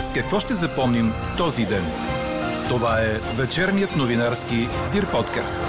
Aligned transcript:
С 0.00 0.12
какво 0.12 0.40
ще 0.40 0.54
запомним 0.54 1.12
този 1.36 1.66
ден? 1.66 1.84
Това 2.68 3.00
е 3.00 3.18
вечерният 3.36 3.96
новинарски 3.96 4.56
Дир 4.92 5.10
подкаст. 5.10 5.60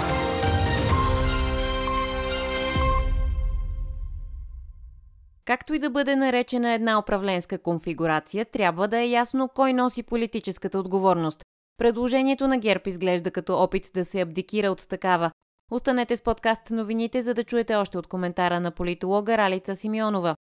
Както 5.44 5.74
и 5.74 5.78
да 5.78 5.90
бъде 5.90 6.16
наречена 6.16 6.72
една 6.72 6.98
управленска 6.98 7.58
конфигурация, 7.58 8.44
трябва 8.44 8.88
да 8.88 8.98
е 8.98 9.08
ясно 9.08 9.48
кой 9.48 9.72
носи 9.72 10.02
политическата 10.02 10.78
отговорност. 10.78 11.44
Предложението 11.78 12.48
на 12.48 12.58
ГЕРБ 12.58 12.82
изглежда 12.86 13.30
като 13.30 13.56
опит 13.56 13.90
да 13.94 14.04
се 14.04 14.20
абдикира 14.20 14.70
от 14.70 14.88
такава. 14.88 15.30
Останете 15.70 16.16
с 16.16 16.22
подкаст 16.22 16.70
новините, 16.70 17.22
за 17.22 17.34
да 17.34 17.44
чуете 17.44 17.74
още 17.74 17.98
от 17.98 18.06
коментара 18.06 18.60
на 18.60 18.70
политолога 18.70 19.38
Ралица 19.38 19.76
Симеонова. 19.76 20.34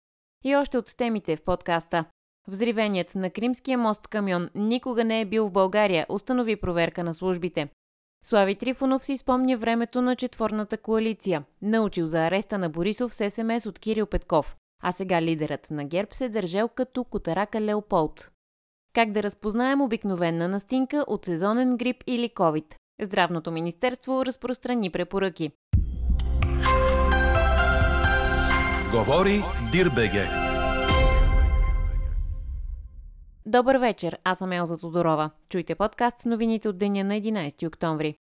И 0.43 0.55
още 0.55 0.77
от 0.77 0.97
темите 0.97 1.35
в 1.35 1.43
подкаста. 1.43 2.05
Взривеният 2.47 3.15
на 3.15 3.29
Кримския 3.29 3.77
мост 3.77 4.07
камион 4.07 4.49
никога 4.55 5.03
не 5.03 5.21
е 5.21 5.25
бил 5.25 5.47
в 5.47 5.51
България, 5.51 6.05
установи 6.09 6.55
проверка 6.55 7.03
на 7.03 7.13
службите. 7.13 7.69
Слави 8.25 8.55
Трифонов 8.55 9.05
си 9.05 9.17
спомня 9.17 9.57
времето 9.57 10.01
на 10.01 10.15
четворната 10.15 10.77
коалиция. 10.77 11.43
Научил 11.61 12.07
за 12.07 12.19
ареста 12.25 12.57
на 12.57 12.69
Борисов 12.69 13.15
с 13.15 13.29
СМС 13.29 13.65
от 13.65 13.79
Кирил 13.79 14.05
Петков. 14.05 14.55
А 14.83 14.91
сега 14.91 15.21
лидерът 15.21 15.71
на 15.71 15.85
ГЕРБ 15.85 16.13
се 16.13 16.29
държал 16.29 16.69
като 16.69 17.03
котарака 17.03 17.61
Леополд. 17.61 18.31
Как 18.93 19.11
да 19.11 19.23
разпознаем 19.23 19.81
обикновена 19.81 20.47
настинка 20.47 21.05
от 21.07 21.25
сезонен 21.25 21.77
грип 21.77 22.03
или 22.07 22.29
COVID? 22.29 22.75
Здравното 23.01 23.51
министерство 23.51 24.25
разпространи 24.25 24.89
препоръки. 24.89 25.51
Говори 28.91 29.43
Дирбеге. 29.71 30.40
Добър 33.45 33.75
вечер, 33.75 34.19
аз 34.23 34.37
съм 34.37 34.51
Елза 34.51 34.77
Тодорова. 34.77 35.29
Чуйте 35.49 35.75
подкаст 35.75 36.25
новините 36.25 36.69
от 36.69 36.77
деня 36.77 37.03
на 37.03 37.13
11 37.13 37.67
октомври. 37.67 38.15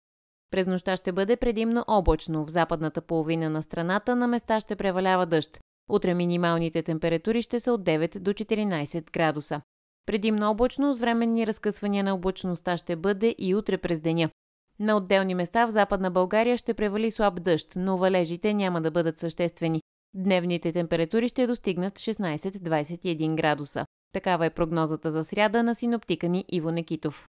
През 0.51 0.67
нощта 0.67 0.95
ще 0.95 1.11
бъде 1.11 1.35
предимно 1.37 1.83
облачно. 1.87 2.45
В 2.45 2.49
западната 2.49 3.01
половина 3.01 3.49
на 3.49 3.63
страната 3.63 4.15
на 4.15 4.27
места 4.27 4.59
ще 4.59 4.75
превалява 4.75 5.25
дъжд. 5.25 5.59
Утре 5.89 6.13
минималните 6.13 6.83
температури 6.83 7.41
ще 7.41 7.59
са 7.59 7.73
от 7.73 7.83
9 7.83 8.19
до 8.19 8.33
14 8.33 9.11
градуса. 9.11 9.61
Предимно 10.05 10.49
облачно 10.49 10.93
с 10.93 10.99
временни 10.99 11.47
разкъсвания 11.47 12.03
на 12.03 12.13
облачността 12.13 12.77
ще 12.77 12.95
бъде 12.95 13.35
и 13.37 13.55
утре 13.55 13.77
през 13.77 13.99
деня. 13.99 14.29
На 14.79 14.97
отделни 14.97 15.35
места 15.35 15.65
в 15.65 15.71
Западна 15.71 16.11
България 16.11 16.57
ще 16.57 16.73
превали 16.73 17.11
слаб 17.11 17.43
дъжд, 17.43 17.73
но 17.75 17.97
валежите 17.97 18.53
няма 18.53 18.81
да 18.81 18.91
бъдат 18.91 19.19
съществени. 19.19 19.81
Дневните 20.13 20.71
температури 20.71 21.29
ще 21.29 21.47
достигнат 21.47 21.99
16-21 21.99 23.35
градуса. 23.35 23.85
Такава 24.13 24.45
е 24.45 24.49
прогнозата 24.49 25.11
за 25.11 25.23
сряда 25.23 25.63
на 25.63 25.75
синоптика 25.75 26.29
ни 26.29 26.45
Иво 26.51 26.71
Некитов. 26.71 27.27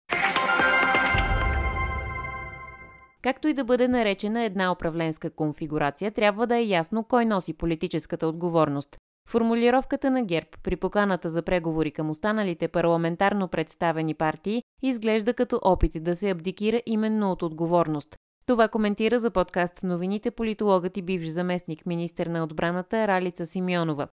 Както 3.21 3.47
и 3.47 3.53
да 3.53 3.63
бъде 3.63 3.87
наречена 3.87 4.43
една 4.43 4.71
управленска 4.71 5.29
конфигурация, 5.29 6.11
трябва 6.11 6.47
да 6.47 6.57
е 6.57 6.65
ясно 6.65 7.03
кой 7.03 7.25
носи 7.25 7.53
политическата 7.53 8.27
отговорност. 8.27 8.97
Формулировката 9.29 10.11
на 10.11 10.23
ГЕРБ 10.23 10.47
при 10.63 10.75
поканата 10.75 11.29
за 11.29 11.41
преговори 11.41 11.91
към 11.91 12.09
останалите 12.09 12.67
парламентарно 12.67 13.47
представени 13.47 14.13
партии 14.13 14.63
изглежда 14.81 15.33
като 15.33 15.59
опит 15.63 16.03
да 16.03 16.15
се 16.15 16.29
абдикира 16.29 16.81
именно 16.85 17.31
от 17.31 17.41
отговорност. 17.41 18.15
Това 18.45 18.67
коментира 18.67 19.19
за 19.19 19.31
подкаст 19.31 19.83
новините 19.83 20.31
политологът 20.31 20.97
и 20.97 21.01
бивш 21.01 21.27
заместник 21.27 21.85
министър 21.85 22.27
на 22.27 22.43
отбраната 22.43 23.07
Ралица 23.07 23.45
Симеонова. 23.45 24.07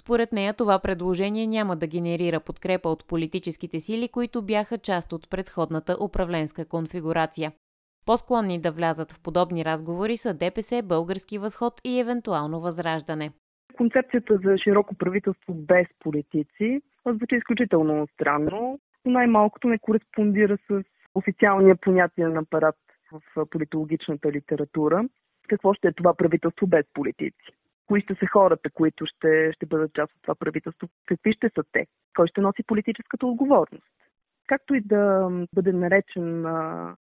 Според 0.00 0.32
нея 0.32 0.54
това 0.54 0.78
предложение 0.78 1.46
няма 1.46 1.76
да 1.76 1.86
генерира 1.86 2.40
подкрепа 2.40 2.88
от 2.88 3.08
политическите 3.08 3.80
сили, 3.80 4.08
които 4.08 4.42
бяха 4.42 4.78
част 4.78 5.12
от 5.12 5.30
предходната 5.30 5.96
управленска 6.00 6.68
конфигурация. 6.68 7.52
По-склонни 8.06 8.60
да 8.60 8.70
влязат 8.72 9.12
в 9.12 9.22
подобни 9.22 9.64
разговори 9.64 10.16
са 10.16 10.34
ДПС, 10.34 10.82
Български 10.82 11.38
възход 11.38 11.80
и 11.84 12.00
евентуално 12.00 12.60
Възраждане. 12.60 13.30
Концепцията 13.76 14.38
за 14.44 14.58
широко 14.58 14.94
правителство 14.94 15.54
без 15.54 15.86
политици 16.00 16.80
звучи 17.06 17.34
изключително 17.36 18.06
странно. 18.14 18.78
Най-малкото 19.04 19.68
не 19.68 19.78
кореспондира 19.78 20.58
с 20.70 20.82
официалния 21.14 21.76
понятие 21.76 22.24
апарат 22.24 22.76
в 23.12 23.46
политологичната 23.46 24.32
литература. 24.32 25.08
Какво 25.48 25.74
ще 25.74 25.88
е 25.88 25.92
това 25.92 26.14
правителство 26.14 26.66
без 26.66 26.84
политици? 26.94 27.52
Кои 27.86 28.00
ще 28.00 28.14
са 28.14 28.26
хората, 28.26 28.70
които 28.70 29.06
ще, 29.06 29.52
ще 29.52 29.66
бъдат 29.66 29.94
част 29.94 30.12
от 30.12 30.22
това 30.22 30.34
правителство? 30.34 30.88
Какви 31.06 31.32
ще 31.32 31.50
са 31.54 31.62
те? 31.72 31.86
Кой 32.16 32.26
ще 32.26 32.40
носи 32.40 32.62
политическата 32.62 33.26
отговорност? 33.26 33.84
както 34.46 34.74
и 34.74 34.80
да 34.80 35.30
бъде 35.54 35.72
наречен 35.72 36.46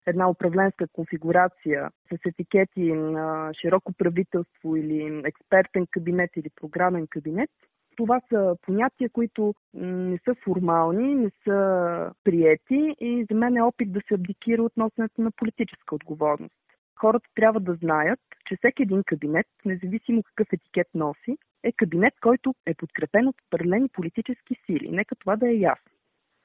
една 0.05 0.29
управленска 0.29 0.87
конфигурация 0.87 1.91
с 2.11 2.17
етикети 2.25 2.93
на 2.93 3.51
широко 3.61 3.93
правителство 3.93 4.75
или 4.75 5.21
експертен 5.25 5.87
кабинет 5.91 6.29
или 6.35 6.49
програмен 6.61 7.07
кабинет, 7.07 7.49
това 7.95 8.21
са 8.29 8.55
понятия, 8.61 9.09
които 9.09 9.53
не 9.73 10.19
са 10.25 10.35
формални, 10.43 11.15
не 11.15 11.31
са 11.43 12.11
приети 12.23 12.95
и 12.99 13.25
за 13.31 13.37
мен 13.37 13.57
е 13.57 13.63
опит 13.63 13.93
да 13.93 14.01
се 14.07 14.13
абдикира 14.13 14.63
от 14.63 14.77
носенето 14.77 15.21
на 15.21 15.31
политическа 15.31 15.95
отговорност. 15.95 16.53
Хората 16.99 17.29
трябва 17.35 17.59
да 17.59 17.73
знаят, 17.73 18.19
че 18.47 18.55
всеки 18.55 18.83
един 18.83 19.03
кабинет, 19.03 19.47
независимо 19.65 20.23
какъв 20.23 20.53
етикет 20.53 20.87
носи, 20.93 21.37
е 21.63 21.71
кабинет, 21.71 22.13
който 22.21 22.55
е 22.65 22.73
подкрепен 22.73 23.27
от 23.27 23.35
определени 23.47 23.89
политически 23.89 24.55
сили. 24.65 24.91
Нека 24.91 25.15
това 25.15 25.35
да 25.35 25.49
е 25.49 25.53
ясно. 25.53 25.91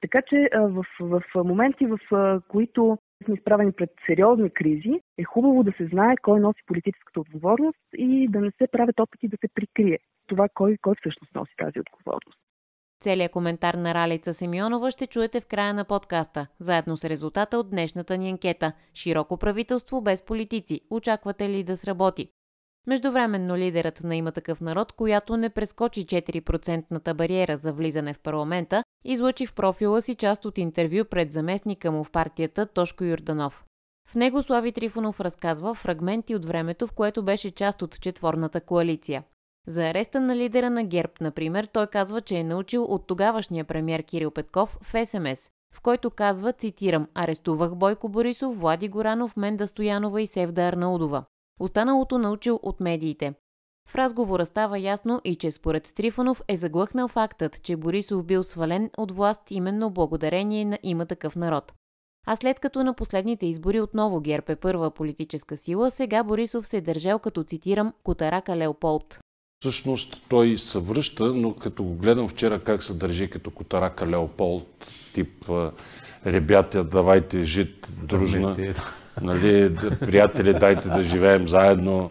Така 0.01 0.23
че 0.23 0.49
в, 0.55 0.85
в 1.01 1.23
моменти, 1.35 1.87
в 1.87 1.99
които 2.49 2.99
сме 3.25 3.35
изправени 3.35 3.73
пред 3.73 3.91
сериозни 4.07 4.51
кризи, 4.51 5.01
е 5.19 5.25
хубаво 5.25 5.65
да 5.65 5.73
се 5.73 5.87
знае 5.87 6.17
кой 6.23 6.41
носи 6.41 6.63
политическата 6.67 7.21
отговорност 7.21 7.79
и 7.97 8.29
да 8.29 8.41
не 8.41 8.51
се 8.51 8.69
правят 8.73 9.01
опити 9.01 9.29
да 9.29 9.37
се 9.41 9.49
прикрие 9.55 9.99
това 10.27 10.49
кой, 10.55 10.77
кой 10.83 10.95
всъщност 11.01 11.35
носи 11.35 11.53
тази 11.57 11.81
отговорност. 11.81 12.48
Целият 13.01 13.33
коментар 13.33 13.75
на 13.75 13.95
Ралица 13.95 14.35
Семионова 14.35 14.91
ще 14.91 15.07
чуете 15.07 15.41
в 15.41 15.47
края 15.47 15.75
на 15.75 15.85
подкаста, 15.85 16.47
заедно 16.61 16.97
с 16.97 17.05
резултата 17.05 17.59
от 17.59 17.71
днешната 17.71 18.17
ни 18.17 18.31
анкета. 18.31 18.73
Широко 18.95 19.37
правителство 19.37 20.01
без 20.01 20.23
политици. 20.23 20.81
Очаквате 20.91 21.49
ли 21.49 21.63
да 21.63 21.77
сработи? 21.77 22.29
Междувременно 22.87 23.57
лидерът 23.57 24.05
на 24.05 24.17
има 24.17 24.33
такъв 24.33 24.61
народ, 24.61 24.93
която 24.93 25.37
не 25.37 25.51
прескочи 25.51 26.07
4 26.07 27.15
бариера 27.15 27.57
за 27.57 27.73
влизане 27.73 28.15
в 28.15 28.21
парламента, 28.21 28.85
излъчи 29.05 29.47
в 29.47 29.55
профила 29.55 30.03
си 30.03 30.15
част 30.15 30.45
от 30.45 30.59
интервю 30.59 31.05
пред 31.05 31.33
заместника 31.33 31.93
му 31.93 32.05
в 32.05 32.11
партията 32.11 32.67
Тошко 32.67 33.05
Юрданов. 33.05 33.65
В 34.09 34.15
него 34.15 34.43
Слави 34.43 34.73
Трифонов 34.73 35.21
разказва 35.21 35.75
фрагменти 35.75 36.35
от 36.35 36.45
времето, 36.45 36.87
в 36.87 36.93
което 36.93 37.23
беше 37.23 37.51
част 37.51 37.83
от 37.83 38.01
четворната 38.01 38.61
коалиция. 38.61 39.25
За 39.69 39.83
ареста 39.83 40.21
на 40.21 40.37
лидера 40.37 40.71
на 40.71 40.85
ГЕРБ, 40.85 41.13
например, 41.21 41.65
той 41.65 41.87
казва, 41.87 42.21
че 42.21 42.37
е 42.37 42.45
научил 42.45 42.85
от 42.85 43.07
тогавашния 43.07 43.65
премьер 43.65 44.03
Кирил 44.03 44.31
Петков 44.31 44.79
в 44.83 45.07
СМС, 45.07 45.51
в 45.75 45.81
който 45.81 46.11
казва, 46.11 46.53
цитирам, 46.53 47.09
арестувах 47.15 47.75
Бойко 47.75 48.09
Борисов, 48.09 48.61
Влади 48.61 48.89
Горанов, 48.89 49.37
Менда 49.37 49.67
Стоянова 49.67 50.23
и 50.23 50.27
Севда 50.27 50.63
Арнаудова. 50.63 51.25
Останалото 51.61 52.19
научил 52.19 52.61
от 52.63 52.81
медиите. 52.81 53.35
В 53.89 53.95
разговора 53.95 54.47
става 54.47 54.79
ясно 54.79 55.21
и 55.25 55.37
че 55.37 55.51
според 55.51 55.95
Трифонов 55.95 56.43
е 56.49 56.57
заглъхнал 56.57 57.09
фактът, 57.09 57.63
че 57.63 57.77
Борисов 57.77 58.25
бил 58.25 58.43
свален 58.43 58.91
от 58.97 59.13
власт 59.13 59.51
именно 59.51 59.91
благодарение 59.91 60.65
на 60.65 60.79
има 60.83 61.07
такъв 61.07 61.37
народ. 61.37 61.73
А 62.27 62.37
след 62.37 62.61
като 62.61 62.85
на 62.85 62.95
последните 62.95 63.47
избори 63.47 63.81
отново 63.81 64.21
ГЕРБ 64.21 64.53
е 64.53 64.57
първа 64.57 64.91
политическа 64.91 65.57
сила, 65.57 65.91
сега 65.91 66.25
Борисов 66.25 66.67
се 66.67 66.77
е 66.77 66.81
държал 66.81 67.19
като, 67.19 67.45
цитирам, 67.45 67.93
Котарака 68.05 68.57
Леополд. 68.57 69.21
Всъщност 69.61 70.23
той 70.29 70.59
се 70.59 70.79
връща, 70.79 71.25
но 71.25 71.55
като 71.55 71.83
го 71.83 71.95
гледам 71.95 72.29
вчера 72.29 72.59
как 72.59 72.83
се 72.83 72.95
държи 72.95 73.31
като 73.31 73.51
Котарака 73.51 74.07
Леополд, 74.07 74.87
тип 75.15 75.45
ребята, 76.27 76.85
давайте 76.85 77.45
жит 77.45 77.89
дружна 78.03 78.57
нали, 79.23 79.77
приятели, 80.01 80.53
дайте 80.53 80.89
да 80.89 81.03
живеем 81.03 81.49
заедно. 81.49 82.11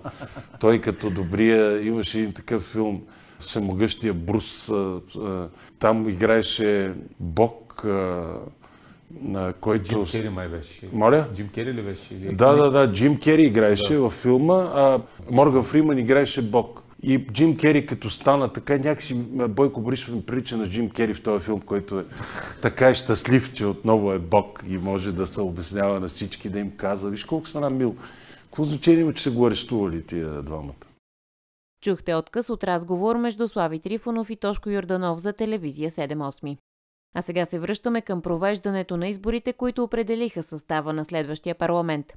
Той 0.60 0.82
като 0.82 1.10
добрия, 1.10 1.88
имаше 1.88 2.20
един 2.20 2.34
такъв 2.34 2.64
филм, 2.64 3.02
Всемогъщия 3.40 4.14
Брус, 4.14 4.72
там 5.80 6.10
играеше 6.10 6.94
Бог, 7.20 7.84
на 9.22 9.54
който... 9.62 10.06
Джим 10.06 10.06
Кери 10.06 10.30
май 10.30 10.48
беше. 10.48 10.82
Моля? 10.94 11.28
Джим 11.34 11.50
Кери 11.50 11.74
ли 11.74 11.82
беше? 11.82 12.14
Да, 12.14 12.54
да, 12.54 12.72
да. 12.72 12.92
Джим 12.92 13.20
Кери 13.20 13.44
играеше 13.44 13.94
да. 13.94 14.02
във 14.02 14.14
филма, 14.14 14.72
а 14.76 15.00
Морган 15.32 15.64
Фриман 15.64 15.98
играеше 15.98 16.42
Бог. 16.42 16.84
И 17.08 17.28
Джим 17.32 17.58
Кери 17.58 17.86
като 17.86 18.10
стана 18.10 18.54
така, 18.54 18.78
някакси 18.78 19.16
Бойко 19.50 19.82
Борисов 19.82 20.16
ми 20.16 20.26
прилича 20.26 20.58
на 20.58 20.70
Джим 20.70 20.90
Кери 20.90 21.14
в 21.14 21.24
този 21.24 21.46
филм, 21.46 21.62
който 21.62 22.00
е 22.00 22.06
така 22.62 22.90
е 22.90 22.94
щастлив, 22.94 23.54
че 23.54 23.66
отново 23.66 24.14
е 24.14 24.20
Бог 24.20 24.64
и 24.68 24.78
може 24.78 25.12
да 25.12 25.26
се 25.26 25.42
обяснява 25.42 26.00
на 26.00 26.08
всички, 26.08 26.50
да 26.50 26.60
им 26.60 26.78
казва, 26.78 27.10
виж 27.10 27.24
колко 27.24 27.48
стана 27.48 27.70
мил. 27.70 27.96
Какво 28.44 28.64
значение 28.64 29.02
има, 29.02 29.14
че 29.14 29.24
са 29.24 29.32
го 29.32 29.48
арестували 29.48 30.04
тия 30.04 30.42
двамата? 30.42 30.74
Чухте 31.84 32.16
отказ 32.16 32.50
от 32.50 32.64
разговор 32.64 33.16
между 33.16 33.48
Слави 33.48 33.80
Трифонов 33.80 34.30
и 34.30 34.36
Тошко 34.36 34.70
Йорданов 34.70 35.20
за 35.20 35.34
телевизия 35.34 35.92
7-8. 35.92 36.58
А 37.16 37.22
сега 37.22 37.46
се 37.46 37.60
връщаме 37.60 38.02
към 38.02 38.22
провеждането 38.22 38.98
на 38.98 39.08
изборите, 39.08 39.54
които 39.54 39.84
определиха 39.84 40.44
състава 40.44 40.94
на 40.94 41.06
следващия 41.06 41.56
парламент. 41.56 42.14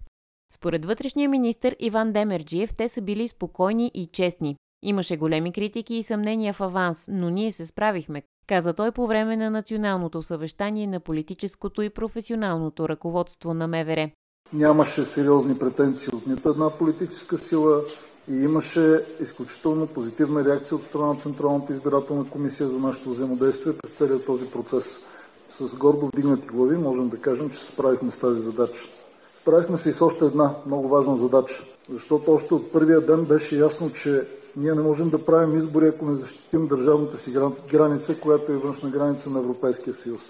Според 0.55 0.85
вътрешния 0.85 1.29
министр 1.29 1.77
Иван 1.79 2.13
Демерджиев, 2.13 2.75
те 2.75 2.89
са 2.89 3.03
били 3.03 3.29
спокойни 3.29 3.91
и 3.95 4.07
честни. 4.07 4.57
Имаше 4.83 5.17
големи 5.17 5.53
критики 5.53 5.95
и 5.95 6.03
съмнения 6.03 6.53
в 6.53 6.61
аванс, 6.61 7.05
но 7.09 7.31
ние 7.31 7.53
се 7.53 7.67
справихме, 7.67 8.23
каза 8.47 8.73
той 8.73 8.93
по 8.93 9.07
време 9.07 9.37
на 9.37 9.51
националното 9.51 10.23
съвещание 10.23 10.87
на 10.87 11.01
политическото 11.01 11.83
и 11.83 11.91
професионалното 11.91 12.89
ръководство 12.89 13.55
на 13.55 13.69
МВР. 13.69 14.11
Нямаше 14.53 15.05
сериозни 15.05 15.59
претенции 15.59 16.09
от 16.15 16.27
нито 16.27 16.49
една 16.49 16.71
политическа 16.71 17.39
сила 17.39 17.81
и 18.31 18.35
имаше 18.35 19.05
изключително 19.21 19.87
позитивна 19.87 20.45
реакция 20.45 20.77
от 20.77 20.83
страна 20.83 21.07
на 21.07 21.17
Централната 21.17 21.73
избирателна 21.73 22.31
комисия 22.31 22.69
за 22.69 22.79
нашето 22.79 23.09
взаимодействие 23.09 23.73
през 23.73 23.93
целият 23.93 24.27
този 24.27 24.51
процес. 24.51 25.07
С 25.51 25.79
гордо 25.79 26.07
вдигнати 26.07 26.49
глави 26.49 26.77
можем 26.77 27.09
да 27.09 27.17
кажем, 27.17 27.51
че 27.51 27.59
се 27.59 27.73
справихме 27.73 28.11
с 28.11 28.21
тази 28.21 28.43
задача. 28.43 28.81
Справихме 29.35 29.79
се 29.79 29.91
и 29.91 29.93
с 29.93 30.03
още 30.03 30.25
една 30.25 30.55
много 30.67 30.89
важна 30.89 31.17
задача, 31.17 31.65
защото 31.93 32.33
още 32.33 32.55
от 32.55 32.73
първия 32.73 33.01
ден 33.01 33.25
беше 33.25 33.59
ясно, 33.59 33.91
че 33.93 34.23
ние 34.57 34.75
не 34.75 34.83
можем 34.83 35.11
да 35.11 35.25
правим 35.25 35.59
избори, 35.59 35.87
ако 35.87 36.05
не 36.05 36.17
защитим 36.17 36.67
държавната 36.67 37.17
си 37.17 37.37
граница, 37.73 38.21
която 38.21 38.53
е 38.53 38.57
външна 38.57 38.91
граница 38.91 39.31
на 39.31 39.39
Европейския 39.39 39.95
съюз. 39.95 40.21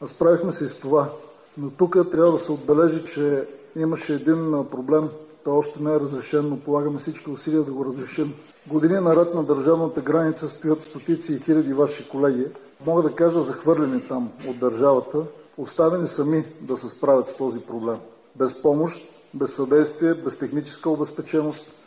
А 0.00 0.06
справихме 0.06 0.52
се 0.52 0.64
и 0.64 0.68
с 0.68 0.80
това. 0.80 1.12
Но 1.58 1.70
тук 1.70 2.10
трябва 2.10 2.32
да 2.32 2.38
се 2.38 2.52
отбележи, 2.52 3.04
че 3.04 3.48
имаше 3.76 4.14
един 4.14 4.64
проблем. 4.70 5.08
Той 5.44 5.54
още 5.54 5.82
не 5.82 5.92
е 5.92 6.00
разрешен, 6.00 6.48
но 6.48 6.60
полагаме 6.60 6.98
всички 6.98 7.30
усилия 7.30 7.62
да 7.62 7.72
го 7.72 7.84
разрешим. 7.84 8.34
Години 8.66 9.00
наред 9.00 9.34
на 9.34 9.44
държавната 9.44 10.00
граница 10.00 10.48
стоят 10.48 10.82
стотици 10.82 11.34
и 11.34 11.40
хиляди 11.40 11.72
ваши 11.72 12.08
колеги. 12.08 12.46
Мога 12.86 13.02
да 13.02 13.14
кажа 13.14 13.40
захвърлени 13.40 14.00
там 14.08 14.30
от 14.48 14.58
държавата, 14.58 15.18
оставени 15.58 16.06
сами 16.06 16.44
да 16.60 16.76
се 16.76 16.88
справят 16.88 17.28
с 17.28 17.36
този 17.36 17.60
проблем. 17.60 17.96
Без 18.36 18.62
помощ, 18.62 19.08
без 19.34 19.54
съдействие, 19.54 20.14
без 20.14 20.38
техническа 20.38 20.90
обезпеченост– 20.90 21.72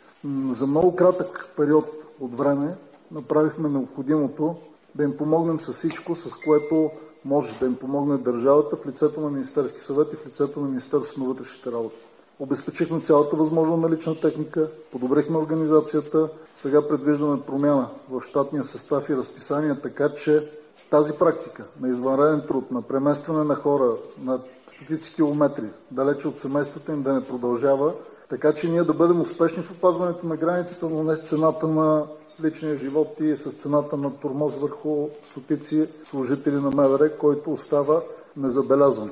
за 0.52 0.66
много 0.66 0.96
кратък 0.96 1.46
период 1.56 1.86
от 2.20 2.38
време 2.38 2.76
направихме 3.10 3.68
необходимото 3.68 4.56
да 4.94 5.04
им 5.04 5.16
помогнем 5.16 5.60
с 5.60 5.72
всичко, 5.72 6.14
с 6.14 6.44
което 6.44 6.90
може 7.24 7.58
да 7.58 7.66
им 7.66 7.76
помогне 7.76 8.16
държавата 8.16 8.76
в 8.76 8.86
лицето 8.86 9.20
на 9.20 9.30
Министерски 9.30 9.80
съвет 9.80 10.12
и 10.12 10.16
в 10.16 10.26
лицето 10.26 10.60
на 10.60 10.68
Министерството 10.68 11.20
на 11.20 11.26
вътрешните 11.26 11.72
работи. 11.72 12.04
Обезпечихме 12.38 13.00
цялата 13.00 13.36
възможна 13.36 13.76
налична 13.76 14.20
техника, 14.20 14.70
подобрихме 14.92 15.38
организацията, 15.38 16.28
сега 16.54 16.88
предвиждаме 16.88 17.42
промяна 17.42 17.88
в 18.10 18.22
щатния 18.22 18.64
състав 18.64 19.08
и 19.08 19.16
разписание, 19.16 19.74
така 19.82 20.14
че 20.14 20.50
тази 20.90 21.18
практика 21.18 21.64
на 21.80 21.88
извънреден 21.88 22.42
труд, 22.48 22.70
на 22.70 22.82
преместване 22.82 23.44
на 23.44 23.54
хора 23.54 23.96
на 24.22 24.40
стотици 24.72 25.14
километри 25.14 25.64
далече 25.90 26.28
от 26.28 26.40
семействата 26.40 26.92
им 26.92 27.02
да 27.02 27.14
не 27.14 27.26
продължава, 27.26 27.94
така 28.30 28.54
че 28.54 28.68
ние 28.68 28.82
да 28.82 28.94
бъдем 28.94 29.20
успешни 29.20 29.62
в 29.62 29.70
опазването 29.70 30.26
на 30.26 30.36
границата, 30.36 30.88
но 30.88 31.02
не 31.02 31.16
с 31.16 31.20
цената 31.20 31.68
на 31.68 32.06
личния 32.42 32.78
живот 32.78 33.16
и 33.20 33.36
с 33.36 33.52
цената 33.52 33.96
на 33.96 34.16
тормоз 34.16 34.58
върху 34.58 35.08
стотици 35.22 35.88
служители 36.04 36.54
на 36.54 36.70
МВР, 36.70 37.18
който 37.18 37.52
остава 37.52 38.02
незабелязан. 38.36 39.10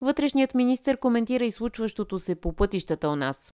Вътрешният 0.00 0.54
министр 0.54 0.96
коментира 0.96 1.44
и 1.44 1.50
случващото 1.50 2.18
се 2.18 2.34
по 2.34 2.52
пътищата 2.52 3.08
у 3.08 3.16
нас. 3.16 3.52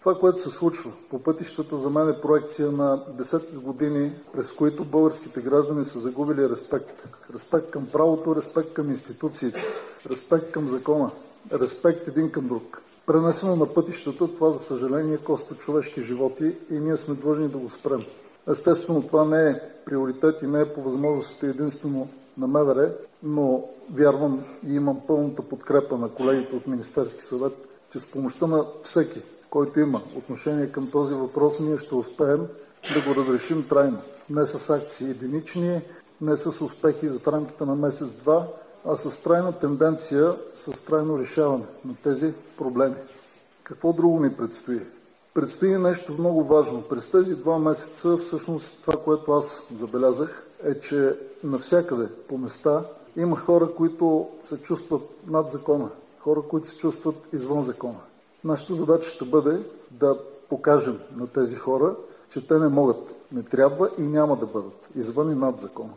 Това, 0.00 0.18
което 0.18 0.42
се 0.42 0.50
случва 0.50 0.92
по 1.10 1.22
пътищата, 1.22 1.76
за 1.76 1.90
мен 1.90 2.08
е 2.08 2.20
проекция 2.20 2.70
на 2.72 3.04
десетки 3.18 3.56
години, 3.56 4.12
през 4.32 4.52
които 4.52 4.84
българските 4.84 5.40
граждани 5.40 5.84
са 5.84 5.98
загубили 5.98 6.48
респект. 6.48 7.08
Респект 7.34 7.70
към 7.70 7.86
правото, 7.86 8.36
респект 8.36 8.72
към 8.72 8.90
институциите, 8.90 9.64
респект 10.10 10.50
към 10.50 10.68
закона, 10.68 11.10
респект 11.52 12.08
един 12.08 12.30
към 12.30 12.46
друг 12.46 12.82
пренесено 13.10 13.56
на 13.56 13.66
пътищата, 13.66 14.28
това 14.28 14.50
за 14.50 14.58
съжаление 14.58 15.16
коства 15.16 15.56
човешки 15.56 16.02
животи 16.02 16.56
и 16.70 16.74
ние 16.74 16.96
сме 16.96 17.14
длъжни 17.14 17.48
да 17.48 17.58
го 17.58 17.70
спрем. 17.70 18.02
Естествено, 18.50 19.02
това 19.02 19.24
не 19.24 19.50
е 19.50 19.60
приоритет 19.84 20.42
и 20.42 20.46
не 20.46 20.60
е 20.60 20.72
по 20.72 20.82
възможностите 20.82 21.46
единствено 21.46 22.08
на 22.38 22.46
МВР, 22.46 22.92
но 23.22 23.64
вярвам 23.94 24.44
и 24.66 24.74
имам 24.74 25.00
пълната 25.06 25.42
подкрепа 25.42 25.96
на 25.96 26.08
колегите 26.08 26.56
от 26.56 26.66
Министерски 26.66 27.22
съвет, 27.22 27.52
че 27.92 27.98
с 27.98 28.10
помощта 28.10 28.46
на 28.46 28.64
всеки, 28.82 29.20
който 29.50 29.80
има 29.80 30.02
отношение 30.16 30.72
към 30.72 30.90
този 30.90 31.14
въпрос, 31.14 31.60
ние 31.60 31.78
ще 31.78 31.94
успеем 31.94 32.46
да 32.94 33.00
го 33.00 33.20
разрешим 33.20 33.68
трайно. 33.68 33.98
Не 34.30 34.46
с 34.46 34.70
акции 34.70 35.10
единични, 35.10 35.80
не 36.20 36.36
с 36.36 36.64
успехи 36.64 37.08
за 37.08 37.20
рамките 37.26 37.64
на 37.64 37.74
месец-два, 37.74 38.46
а 38.84 38.96
с 38.96 39.22
трайна 39.22 39.52
тенденция, 39.52 40.34
с 40.54 40.84
трайно 40.84 41.18
решаване 41.18 41.64
на 41.84 41.94
тези 42.02 42.34
проблеми. 42.58 42.96
Какво 43.62 43.92
друго 43.92 44.20
ни 44.20 44.36
предстои? 44.36 44.80
Предстои 45.34 45.78
нещо 45.78 46.12
много 46.18 46.44
важно. 46.44 46.82
През 46.82 47.10
тези 47.10 47.36
два 47.36 47.58
месеца, 47.58 48.16
всъщност 48.16 48.80
това, 48.80 48.94
което 49.04 49.32
аз 49.32 49.72
забелязах, 49.72 50.46
е, 50.64 50.80
че 50.80 51.18
навсякъде 51.44 52.08
по 52.28 52.38
места 52.38 52.84
има 53.16 53.36
хора, 53.36 53.68
които 53.76 54.28
се 54.44 54.62
чувстват 54.62 55.02
над 55.26 55.48
закона, 55.48 55.88
хора, 56.18 56.42
които 56.42 56.68
се 56.68 56.78
чувстват 56.78 57.16
извън 57.32 57.62
закона. 57.62 57.98
Нашата 58.44 58.74
задача 58.74 59.10
ще 59.10 59.24
бъде 59.24 59.62
да 59.90 60.18
покажем 60.48 60.98
на 61.16 61.26
тези 61.26 61.56
хора, 61.56 61.94
че 62.30 62.48
те 62.48 62.58
не 62.58 62.68
могат, 62.68 63.14
не 63.32 63.42
трябва 63.42 63.90
и 63.98 64.02
няма 64.02 64.36
да 64.36 64.46
бъдат 64.46 64.88
извън 64.96 65.32
и 65.32 65.34
над 65.34 65.58
закона. 65.58 65.92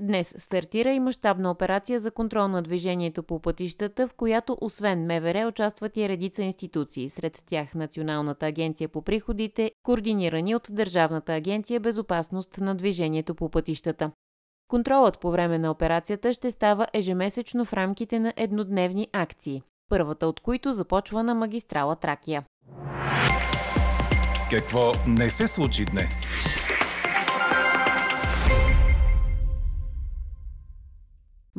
Днес 0.00 0.34
стартира 0.38 0.92
и 0.92 1.00
мащабна 1.00 1.50
операция 1.50 2.00
за 2.00 2.10
контрол 2.10 2.48
на 2.48 2.62
движението 2.62 3.22
по 3.22 3.40
пътищата, 3.40 4.08
в 4.08 4.14
която 4.14 4.58
освен 4.60 5.06
МВР 5.06 5.46
участват 5.48 5.96
и 5.96 6.08
редица 6.08 6.42
институции, 6.42 7.08
сред 7.08 7.42
тях 7.46 7.74
Националната 7.74 8.46
агенция 8.46 8.88
по 8.88 9.02
приходите, 9.02 9.70
координирани 9.82 10.54
от 10.54 10.68
Държавната 10.70 11.34
агенция 11.34 11.80
безопасност 11.80 12.58
на 12.58 12.74
движението 12.74 13.34
по 13.34 13.48
пътищата. 13.48 14.10
Контролът 14.68 15.20
по 15.20 15.30
време 15.30 15.58
на 15.58 15.70
операцията 15.70 16.32
ще 16.32 16.50
става 16.50 16.86
ежемесечно 16.92 17.64
в 17.64 17.72
рамките 17.72 18.18
на 18.18 18.32
еднодневни 18.36 19.08
акции, 19.12 19.62
първата 19.88 20.26
от 20.26 20.40
които 20.40 20.72
започва 20.72 21.22
на 21.22 21.34
магистрала 21.34 21.96
Тракия. 21.96 22.44
Какво 24.50 24.92
не 25.06 25.30
се 25.30 25.48
случи 25.48 25.84
днес? 25.84 26.30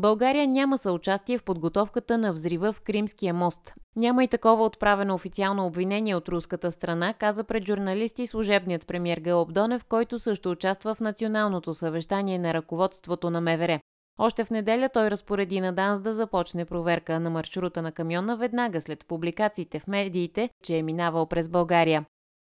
България 0.02 0.48
няма 0.48 0.78
съучастие 0.78 1.38
в 1.38 1.44
подготовката 1.44 2.18
на 2.18 2.34
взрива 2.34 2.74
в 2.74 2.82
Кримския 2.82 3.34
мост. 3.34 3.74
Няма 3.96 4.24
и 4.24 4.28
такова 4.28 4.66
отправено 4.66 5.16
официално 5.16 5.66
обвинение 5.66 6.16
от 6.16 6.30
руската 6.30 6.72
страна, 6.72 7.14
каза 7.14 7.44
пред 7.44 7.68
журналисти 7.68 8.28
служебният 8.28 8.88
премьер 8.88 9.18
Гълъб 9.18 9.54
Донев, 9.54 9.86
който 9.86 10.20
също 10.20 10.52
участва 10.52 10.96
в 10.96 11.00
националното 11.00 11.74
съвещание 11.74 12.40
на 12.40 12.54
ръководството 12.54 13.30
на 13.30 13.42
МВР. 13.42 13.80
Още 14.20 14.46
в 14.46 14.50
неделя 14.50 14.90
той 14.94 15.12
разпореди 15.12 15.62
на 15.62 15.74
ДАНС 15.74 16.02
да 16.02 16.14
започне 16.14 16.66
проверка 16.66 17.20
на 17.20 17.30
маршрута 17.30 17.82
на 17.82 17.92
камиона 17.92 18.38
веднага 18.38 18.82
след 18.82 19.06
публикациите 19.08 19.80
в 19.80 19.88
медиите, 19.88 20.50
че 20.64 20.78
е 20.78 20.84
минавал 20.84 21.26
през 21.26 21.50
България. 21.50 22.06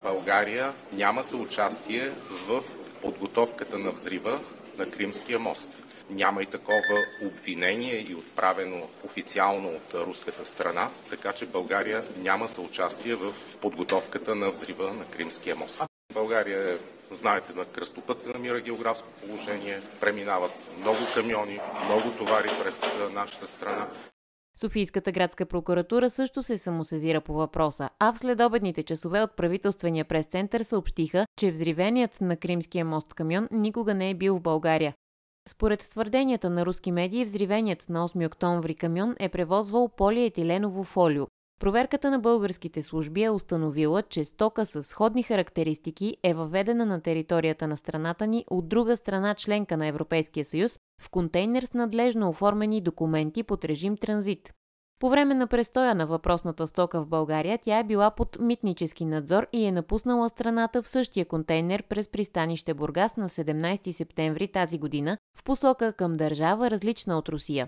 България 0.04 0.74
няма 0.94 1.24
съучастие 1.24 2.10
в 2.48 2.63
подготовката 3.01 3.80
на 3.80 3.92
взрива 3.92 4.39
на 4.77 4.89
Кримския 4.89 5.39
мост. 5.39 5.84
Няма 6.09 6.43
и 6.43 6.45
такова 6.45 7.05
обвинение 7.21 8.05
и 8.09 8.15
отправено 8.15 8.87
официално 9.05 9.69
от 9.69 9.93
руската 9.93 10.45
страна, 10.45 10.89
така 11.09 11.33
че 11.33 11.45
България 11.45 12.03
няма 12.17 12.47
съучастие 12.47 13.15
в 13.15 13.33
подготовката 13.61 14.35
на 14.35 14.51
взрива 14.51 14.93
на 14.93 15.05
Кримския 15.05 15.55
мост. 15.55 15.83
България 16.13 16.73
е 16.73 16.77
Знаете, 17.11 17.53
на 17.53 17.65
кръстопът 17.65 18.21
се 18.21 18.29
намира 18.29 18.61
географско 18.61 19.07
положение, 19.21 19.81
преминават 19.99 20.51
много 20.79 20.99
камиони, 21.13 21.59
много 21.85 22.11
товари 22.17 22.49
през 22.63 22.83
нашата 23.13 23.47
страна. 23.47 23.87
Софийската 24.61 25.11
градска 25.11 25.45
прокуратура 25.45 26.09
също 26.09 26.43
се 26.43 26.57
самосезира 26.57 27.21
по 27.21 27.33
въпроса, 27.33 27.89
а 27.99 28.13
в 28.13 28.19
следобедните 28.19 28.83
часове 28.83 29.21
от 29.21 29.35
правителствения 29.35 30.05
прес-център 30.05 30.61
съобщиха, 30.63 31.25
че 31.39 31.51
взривеният 31.51 32.21
на 32.21 32.37
Кримския 32.37 32.85
мост 32.85 33.13
камион 33.13 33.47
никога 33.51 33.93
не 33.93 34.09
е 34.09 34.15
бил 34.15 34.35
в 34.35 34.41
България. 34.41 34.93
Според 35.48 35.80
твърденията 35.89 36.50
на 36.50 36.66
руски 36.66 36.92
медии, 36.92 37.25
взривеният 37.25 37.89
на 37.89 38.08
8 38.08 38.27
октомври 38.27 38.75
камион 38.75 39.16
е 39.20 39.30
превозвал 39.30 39.89
полиетиленово 39.89 40.84
фолио. 40.84 41.27
Проверката 41.60 42.12
на 42.12 42.20
българските 42.20 42.84
служби 42.84 43.24
е 43.24 43.30
установила, 43.30 44.01
че 44.01 44.25
стока 44.25 44.66
с 44.66 44.84
сходни 44.84 45.24
характеристики 45.24 46.18
е 46.24 46.34
въведена 46.34 46.86
на 46.86 47.01
територията 47.01 47.68
на 47.68 47.77
страната 47.77 48.27
ни 48.27 48.46
от 48.50 48.70
друга 48.70 48.98
страна 48.98 49.34
членка 49.36 49.77
на 49.77 49.88
Европейския 49.88 50.46
съюз 50.46 50.80
в 51.01 51.10
контейнер 51.10 51.63
с 51.63 51.74
надлежно 51.74 52.30
оформени 52.30 52.82
документи 52.82 53.44
под 53.44 53.66
режим 53.66 53.98
транзит. 53.98 54.54
По 55.00 55.10
време 55.10 55.36
на 55.36 55.48
престоя 55.48 55.96
на 55.96 56.08
въпросната 56.08 56.68
стока 56.68 57.01
в 57.01 57.08
България, 57.08 57.60
тя 57.62 57.80
е 57.80 57.84
била 57.84 58.12
под 58.12 58.38
митнически 58.39 59.06
надзор 59.06 59.48
и 59.54 59.66
е 59.66 59.72
напуснала 59.72 60.30
страната 60.30 60.82
в 60.82 60.88
същия 60.88 61.25
контейнер 61.25 61.84
през 61.84 62.12
пристанище 62.12 62.74
Бургас 62.74 63.18
на 63.18 63.30
17 63.30 63.92
септември 63.92 64.48
тази 64.48 64.77
година 64.77 65.18
в 65.38 65.44
посока 65.44 65.94
към 65.94 66.13
държава 66.13 66.72
различна 66.72 67.18
от 67.18 67.30
Русия. 67.30 67.68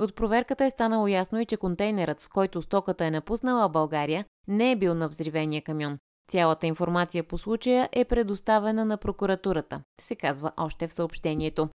От 0.00 0.14
проверката 0.14 0.64
е 0.64 0.70
станало 0.70 1.06
ясно 1.06 1.40
и 1.40 1.46
че 1.46 1.56
контейнерът, 1.56 2.20
с 2.20 2.28
който 2.28 2.62
стоката 2.62 3.04
е 3.04 3.10
напуснала 3.10 3.68
България, 3.68 4.24
не 4.48 4.72
е 4.72 4.76
бил 4.76 4.94
на 4.94 5.08
взривения 5.08 5.62
камион. 5.62 5.98
Цялата 6.30 6.66
информация 6.66 7.24
по 7.24 7.38
случая 7.38 7.88
е 7.92 8.04
предоставена 8.04 8.84
на 8.84 8.96
прокуратурата, 8.96 9.80
се 10.00 10.16
казва 10.16 10.52
още 10.56 10.88
в 10.88 10.92
съобщението. 10.92 11.68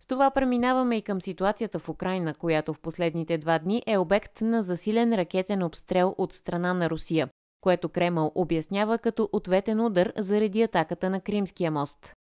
С 0.00 0.06
това 0.06 0.30
преминаваме 0.30 0.96
и 0.96 1.02
към 1.02 1.22
ситуацията 1.22 1.78
в 1.78 1.88
Украина, 1.88 2.34
която 2.34 2.74
в 2.74 2.80
последните 2.80 3.38
два 3.38 3.58
дни 3.58 3.82
е 3.86 3.98
обект 3.98 4.40
на 4.40 4.62
засилен 4.62 5.14
ракетен 5.14 5.62
обстрел 5.62 6.14
от 6.18 6.32
страна 6.32 6.74
на 6.74 6.90
Русия, 6.90 7.28
което 7.60 7.88
Кремъл 7.88 8.32
обяснява 8.34 8.98
като 8.98 9.28
ответен 9.32 9.80
удар 9.80 10.12
заради 10.16 10.62
атаката 10.62 11.10
на 11.10 11.20
Кримския 11.20 11.70
мост. 11.70 12.14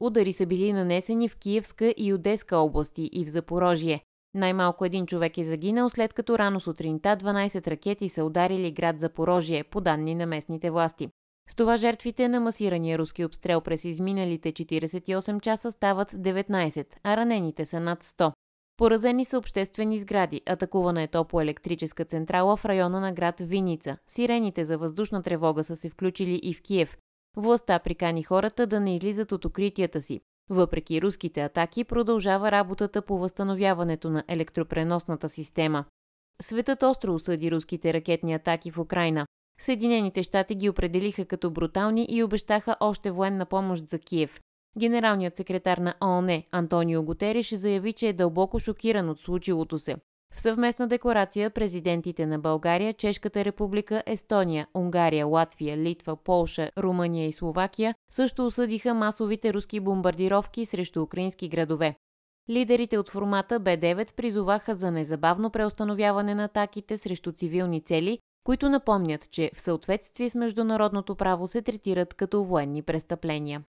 Удари 0.00 0.32
са 0.32 0.46
били 0.46 0.72
нанесени 0.72 1.28
в 1.28 1.36
Киевска 1.36 1.94
и 1.96 2.12
Одеска 2.12 2.56
области 2.56 3.10
и 3.12 3.24
в 3.24 3.28
Запорожие. 3.28 4.04
Най-малко 4.34 4.84
един 4.84 5.06
човек 5.06 5.38
е 5.38 5.44
загинал, 5.44 5.88
след 5.88 6.12
като 6.12 6.38
рано 6.38 6.60
сутринта 6.60 7.16
12 7.16 7.66
ракети 7.66 8.08
са 8.08 8.24
ударили 8.24 8.70
град 8.70 9.00
Запорожие, 9.00 9.64
по 9.64 9.80
данни 9.80 10.14
на 10.14 10.26
местните 10.26 10.70
власти. 10.70 11.08
С 11.48 11.54
това 11.54 11.76
жертвите 11.76 12.28
на 12.28 12.40
масирания 12.40 12.98
руски 12.98 13.24
обстрел 13.24 13.60
през 13.60 13.84
изминалите 13.84 14.52
48 14.52 15.40
часа 15.40 15.72
стават 15.72 16.12
19, 16.12 16.86
а 17.02 17.16
ранените 17.16 17.66
са 17.66 17.80
над 17.80 18.04
100. 18.04 18.32
Поразени 18.76 19.24
са 19.24 19.38
обществени 19.38 19.98
сгради, 19.98 20.40
атакувана 20.46 21.02
е 21.02 21.08
топлоелектрическа 21.08 22.04
централа 22.04 22.56
в 22.56 22.64
района 22.64 23.00
на 23.00 23.12
град 23.12 23.40
Виница. 23.40 23.96
Сирените 24.06 24.64
за 24.64 24.78
въздушна 24.78 25.22
тревога 25.22 25.64
са 25.64 25.76
се 25.76 25.90
включили 25.90 26.40
и 26.42 26.54
в 26.54 26.62
Киев. 26.62 26.96
Властта 27.36 27.78
прикани 27.78 28.22
хората 28.22 28.66
да 28.66 28.80
не 28.80 28.94
излизат 28.94 29.32
от 29.32 29.44
укритията 29.44 30.02
си. 30.02 30.20
Въпреки 30.50 31.02
руските 31.02 31.40
атаки, 31.40 31.84
продължава 31.84 32.50
работата 32.50 33.02
по 33.02 33.18
възстановяването 33.18 34.10
на 34.10 34.24
електропреносната 34.28 35.28
система. 35.28 35.84
Светът 36.42 36.82
остро 36.82 37.14
осъди 37.14 37.50
руските 37.50 37.92
ракетни 37.92 38.34
атаки 38.34 38.70
в 38.70 38.78
Украина. 38.78 39.26
Съединените 39.62 40.22
щати 40.22 40.54
ги 40.54 40.68
определиха 40.68 41.24
като 41.24 41.50
брутални 41.50 42.06
и 42.10 42.22
обещаха 42.22 42.76
още 42.80 43.10
военна 43.10 43.46
помощ 43.46 43.88
за 43.88 43.98
Киев. 43.98 44.40
Генералният 44.78 45.36
секретар 45.36 45.78
на 45.78 45.94
ООН 46.04 46.42
Антонио 46.52 47.02
Гутериш 47.02 47.54
заяви, 47.54 47.92
че 47.92 48.08
е 48.08 48.12
дълбоко 48.12 48.58
шокиран 48.58 49.08
от 49.08 49.20
случилото 49.20 49.78
се. 49.78 49.96
В 50.34 50.40
съвместна 50.40 50.88
декларация 50.88 51.50
президентите 51.50 52.26
на 52.26 52.38
България, 52.38 52.94
Чешката 52.94 53.44
република, 53.44 54.02
Естония, 54.06 54.66
Унгария, 54.74 55.26
Латвия, 55.26 55.76
Литва, 55.76 56.16
Полша, 56.16 56.70
Румъния 56.78 57.26
и 57.26 57.32
Словакия 57.32 57.94
също 58.10 58.46
осъдиха 58.46 58.94
масовите 58.94 59.54
руски 59.54 59.80
бомбардировки 59.80 60.66
срещу 60.66 61.02
украински 61.02 61.48
градове. 61.48 61.94
Лидерите 62.50 62.98
от 62.98 63.10
формата 63.10 63.60
Б9 63.60 64.14
призоваха 64.14 64.74
за 64.74 64.90
незабавно 64.90 65.50
преустановяване 65.50 66.34
на 66.34 66.44
атаките 66.44 66.96
срещу 66.96 67.32
цивилни 67.32 67.80
цели, 67.80 68.18
които 68.44 68.68
напомнят, 68.68 69.30
че 69.30 69.50
в 69.54 69.60
съответствие 69.60 70.30
с 70.30 70.34
международното 70.34 71.14
право 71.14 71.46
се 71.46 71.62
третират 71.62 72.14
като 72.14 72.44
военни 72.44 72.82
престъпления. 72.82 73.62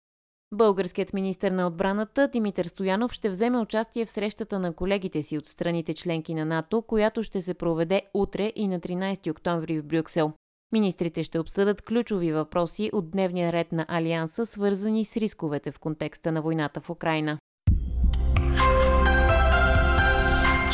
Българският 0.53 1.13
министр 1.13 1.51
на 1.51 1.67
отбраната 1.67 2.27
Димитър 2.27 2.65
Стоянов 2.65 3.11
ще 3.11 3.29
вземе 3.29 3.57
участие 3.57 4.05
в 4.05 4.11
срещата 4.11 4.59
на 4.59 4.73
колегите 4.73 5.23
си 5.23 5.37
от 5.37 5.47
страните 5.47 5.93
членки 5.93 6.33
на 6.33 6.45
НАТО, 6.45 6.81
която 6.81 7.23
ще 7.23 7.41
се 7.41 7.53
проведе 7.53 8.01
утре 8.13 8.51
и 8.55 8.67
на 8.67 8.79
13 8.79 9.31
октомври 9.31 9.79
в 9.79 9.85
Брюксел. 9.85 10.31
Министрите 10.71 11.23
ще 11.23 11.39
обсъдат 11.39 11.81
ключови 11.81 12.31
въпроси 12.31 12.89
от 12.93 13.11
дневния 13.11 13.51
ред 13.51 13.71
на 13.71 13.85
Алианса, 13.89 14.45
свързани 14.45 15.05
с 15.05 15.17
рисковете 15.17 15.71
в 15.71 15.79
контекста 15.79 16.31
на 16.31 16.41
войната 16.41 16.81
в 16.81 16.89
Украина. 16.89 17.37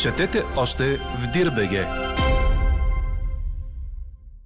Четете 0.00 0.42
още 0.56 0.96
в 0.96 1.30
Дирбеге! 1.32 2.07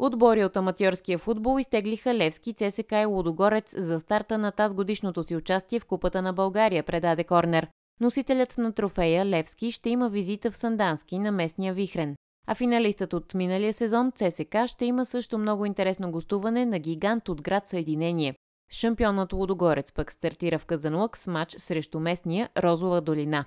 Отбори 0.05 0.45
от 0.45 0.57
аматьорския 0.57 1.19
футбол 1.19 1.59
изтеглиха 1.59 2.15
Левски, 2.15 2.53
ЦСК 2.53 2.93
и 2.93 3.05
Лудогорец 3.05 3.75
за 3.79 4.01
старта 4.01 4.39
на 4.39 4.53
таз 4.53 4.75
годишното 4.75 5.23
си 5.23 5.37
участие 5.37 5.81
в 5.81 5.85
Купата 5.85 6.23
на 6.23 6.33
България, 6.33 6.83
предаде 6.83 7.25
Корнер. 7.25 7.69
Носителят 8.01 8.59
на 8.59 8.73
трофея 8.73 9.27
Левски 9.27 9.73
ще 9.73 9.91
има 9.91 10.09
визита 10.09 10.51
в 10.51 10.57
Сандански 10.57 11.19
на 11.19 11.33
местния 11.33 11.75
Вихрен. 11.75 12.17
А 12.47 12.55
финалистът 12.55 13.13
от 13.13 13.35
миналия 13.35 13.73
сезон 13.73 14.13
ЦСК 14.13 14.57
ще 14.67 14.85
има 14.85 15.05
също 15.05 15.39
много 15.39 15.67
интересно 15.67 16.11
гостуване 16.11 16.67
на 16.67 16.79
гигант 16.79 17.29
от 17.29 17.43
град 17.43 17.69
Съединение. 17.69 18.35
Шампионът 18.73 19.33
Лудогорец 19.33 19.93
пък 19.93 20.13
стартира 20.13 20.59
в 20.59 20.67
Казанлък 20.67 21.17
с 21.17 21.27
матч 21.27 21.55
срещу 21.59 22.01
местния 22.01 22.49
Розова 22.59 23.01
долина. 23.01 23.45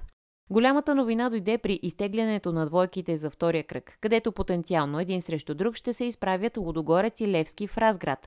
Голямата 0.50 0.96
новина 0.96 1.30
дойде 1.30 1.58
при 1.58 1.80
изтеглянето 1.84 2.52
на 2.52 2.66
двойките 2.66 3.18
за 3.18 3.30
втория 3.30 3.64
кръг, 3.64 3.98
където 4.02 4.32
потенциално 4.32 5.00
един 5.00 5.22
срещу 5.22 5.56
друг 5.56 5.76
ще 5.76 5.94
се 5.94 6.06
изправят 6.06 6.58
Лудогорец 6.58 7.20
и 7.20 7.28
Левски 7.28 7.68
в 7.68 7.78
Разград. 7.78 8.20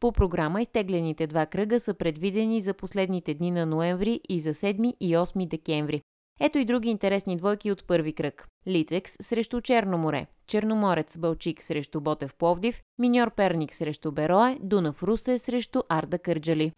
По 0.00 0.12
програма 0.12 0.60
изтеглените 0.60 1.26
два 1.26 1.46
кръга 1.46 1.80
са 1.80 1.94
предвидени 1.94 2.60
за 2.60 2.74
последните 2.74 3.34
дни 3.34 3.50
на 3.50 3.66
ноември 3.66 4.20
и 4.28 4.40
за 4.40 4.54
7 4.54 4.94
и 5.00 5.16
8 5.16 5.48
декември. 5.48 6.02
Ето 6.40 6.58
и 6.58 6.64
други 6.64 6.88
интересни 6.88 7.36
двойки 7.36 7.72
от 7.72 7.86
първи 7.86 8.12
кръг. 8.12 8.46
Литекс 8.68 9.12
срещу 9.20 9.60
Черно 9.60 9.98
море, 9.98 10.26
Черноморец 10.46 11.18
Бълчик 11.18 11.62
срещу 11.62 12.00
Ботев 12.00 12.34
Пловдив, 12.34 12.82
Миньор 12.98 13.30
Перник 13.30 13.74
срещу 13.74 14.12
Берое, 14.12 14.58
Дунав 14.62 15.02
Русе 15.02 15.38
срещу 15.38 15.82
Арда 15.88 16.18
Кърджали. 16.18 16.72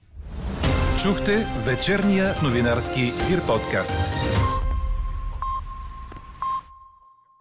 Чухте 1.02 1.46
вечерния 1.66 2.34
новинарски 2.42 3.00
Дир 3.28 3.46
подкаст. 3.46 4.14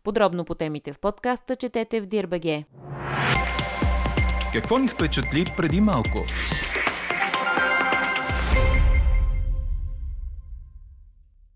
Подробно 0.09 0.45
по 0.45 0.55
темите 0.55 0.93
в 0.93 0.99
подкаста 0.99 1.55
четете 1.55 2.01
в 2.01 2.05
Дирбеге. 2.05 2.65
Какво 4.53 4.77
ни 4.77 4.87
впечатли 4.87 5.45
преди 5.57 5.81
малко? 5.81 6.25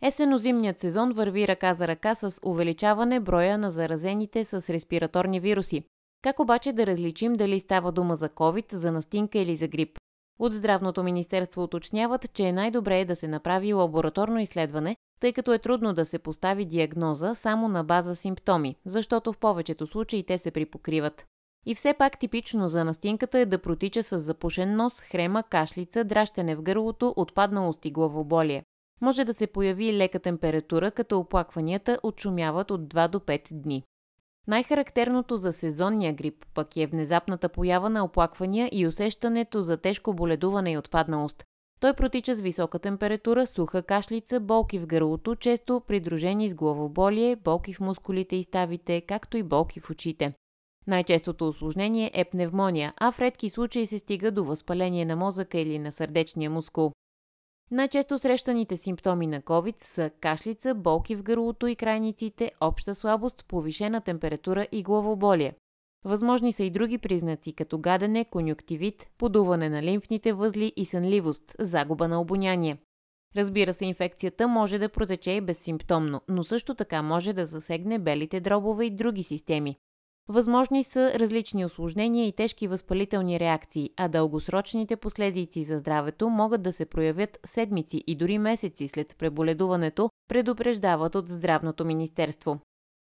Есенозимният 0.02 0.80
сезон 0.80 1.14
върви 1.14 1.48
ръка 1.48 1.74
за 1.74 1.88
ръка 1.88 2.16
с 2.16 2.40
увеличаване 2.46 3.20
броя 3.20 3.58
на 3.58 3.72
заразените 3.72 4.44
с 4.44 4.74
респираторни 4.74 5.40
вируси. 5.40 5.84
Как 6.22 6.40
обаче 6.40 6.74
да 6.74 6.88
различим 6.88 7.34
дали 7.34 7.60
става 7.60 7.92
дума 7.92 8.16
за 8.16 8.30
COVID, 8.30 8.74
за 8.74 8.92
настинка 8.92 9.40
или 9.40 9.56
за 9.56 9.68
грип? 9.68 9.98
От 10.44 10.54
Здравното 10.54 11.04
министерство 11.04 11.64
уточняват, 11.64 12.34
че 12.34 12.44
е 12.44 12.52
най-добре 12.52 13.06
да 13.06 13.16
се 13.16 13.28
направи 13.28 13.74
лабораторно 13.74 14.40
изследване, 14.40 14.96
тъй 15.20 15.34
като 15.34 15.54
е 15.54 15.60
трудно 15.60 15.94
да 15.94 16.06
се 16.06 16.20
постави 16.20 16.66
диагноза 16.66 17.36
само 17.36 17.68
на 17.68 17.84
база 17.84 18.16
симптоми, 18.16 18.76
защото 18.86 19.34
в 19.34 19.38
повечето 19.38 19.88
случаи 19.88 20.24
те 20.24 20.38
се 20.38 20.52
припокриват. 20.52 21.26
И 21.66 21.76
все 21.76 21.94
пак 21.94 22.20
типично 22.20 22.70
за 22.70 22.86
настинката 22.86 23.40
е 23.40 23.46
да 23.46 23.58
протича 23.58 24.04
с 24.04 24.20
запушен 24.20 24.76
нос, 24.76 25.02
хрема, 25.02 25.44
кашлица, 25.44 26.04
дращене 26.04 26.56
в 26.56 26.62
гърлото, 26.62 27.14
отпадналост 27.18 27.86
и 27.86 27.92
главоболие. 27.92 28.64
Може 29.02 29.24
да 29.24 29.34
се 29.34 29.48
появи 29.48 29.98
лека 29.98 30.20
температура, 30.20 30.92
като 30.92 31.20
оплакванията 31.20 32.00
отшумяват 32.04 32.72
от 32.72 32.94
2 32.94 33.08
до 33.08 33.20
5 33.20 33.54
дни. 33.54 33.84
Най-характерното 34.48 35.38
за 35.38 35.54
сезонния 35.54 36.14
грип 36.14 36.46
пък 36.54 36.78
е 36.78 36.88
внезапната 36.88 37.50
поява 37.50 37.90
на 37.90 38.04
оплаквания 38.04 38.70
и 38.72 38.88
усещането 38.88 39.62
за 39.62 39.78
тежко 39.78 40.14
боледуване 40.14 40.72
и 40.72 40.78
отпадналост. 40.78 41.44
Той 41.80 41.94
протича 41.94 42.36
с 42.36 42.42
висока 42.42 42.80
температура, 42.80 43.48
суха 43.48 43.84
кашлица, 43.84 44.40
болки 44.40 44.80
в 44.80 44.86
гърлото, 44.86 45.36
често 45.36 45.82
придружени 45.88 46.50
с 46.50 46.56
главоболие, 46.56 47.36
болки 47.36 47.74
в 47.74 47.80
мускулите 47.80 48.36
и 48.36 48.44
ставите, 48.44 49.02
както 49.02 49.38
и 49.38 49.44
болки 49.44 49.80
в 49.80 49.90
очите. 49.90 50.34
Най-честото 50.88 51.48
осложнение 51.48 52.12
е 52.14 52.26
пневмония, 52.26 52.94
а 52.98 53.12
в 53.12 53.20
редки 53.20 53.50
случаи 53.50 53.86
се 53.86 54.00
стига 54.00 54.32
до 54.32 54.44
възпаление 54.44 55.06
на 55.06 55.16
мозъка 55.16 55.58
или 55.58 55.80
на 55.80 55.92
сърдечния 55.92 56.50
мускул. 56.50 56.92
Най-често 57.72 58.18
срещаните 58.18 58.78
симптоми 58.78 59.28
на 59.28 59.42
COVID 59.42 59.84
са 59.84 60.10
кашлица, 60.10 60.76
болки 60.76 61.16
в 61.16 61.24
гърлото 61.24 61.68
и 61.68 61.76
крайниците, 61.76 62.52
обща 62.62 62.96
слабост, 62.96 63.46
повишена 63.48 64.02
температура 64.02 64.68
и 64.72 64.84
главоболие. 64.84 65.54
Възможни 66.06 66.54
са 66.54 66.64
и 66.64 66.70
други 66.70 66.98
признаци, 66.98 67.54
като 67.54 67.78
гадене, 67.78 68.26
конюктивит, 68.26 69.08
подуване 69.18 69.70
на 69.70 69.84
лимфните 69.84 70.34
възли 70.34 70.74
и 70.76 70.86
сънливост, 70.86 71.56
загуба 71.60 72.08
на 72.08 72.22
обоняние. 72.22 72.78
Разбира 73.36 73.74
се, 73.74 73.86
инфекцията 73.86 74.48
може 74.48 74.80
да 74.80 74.90
протече 74.90 75.32
и 75.32 75.42
безсимптомно, 75.42 76.22
но 76.30 76.44
също 76.44 76.76
така 76.76 77.02
може 77.02 77.34
да 77.34 77.46
засегне 77.46 78.00
белите 78.00 78.40
дробове 78.40 78.86
и 78.86 78.96
други 78.96 79.24
системи. 79.24 79.76
Възможни 80.30 80.84
са 80.84 81.12
различни 81.20 81.66
осложнения 81.66 82.28
и 82.28 82.32
тежки 82.32 82.68
възпалителни 82.68 83.40
реакции, 83.40 83.90
а 83.98 84.08
дългосрочните 84.08 84.96
последици 84.96 85.64
за 85.64 85.78
здравето 85.78 86.30
могат 86.30 86.62
да 86.62 86.74
се 86.74 86.86
проявят 86.86 87.40
седмици 87.46 88.04
и 88.08 88.16
дори 88.16 88.38
месеци 88.38 88.88
след 88.88 89.16
преболедуването, 89.18 90.10
предупреждават 90.28 91.16
от 91.16 91.30
Здравното 91.30 91.86
министерство. 91.86 92.60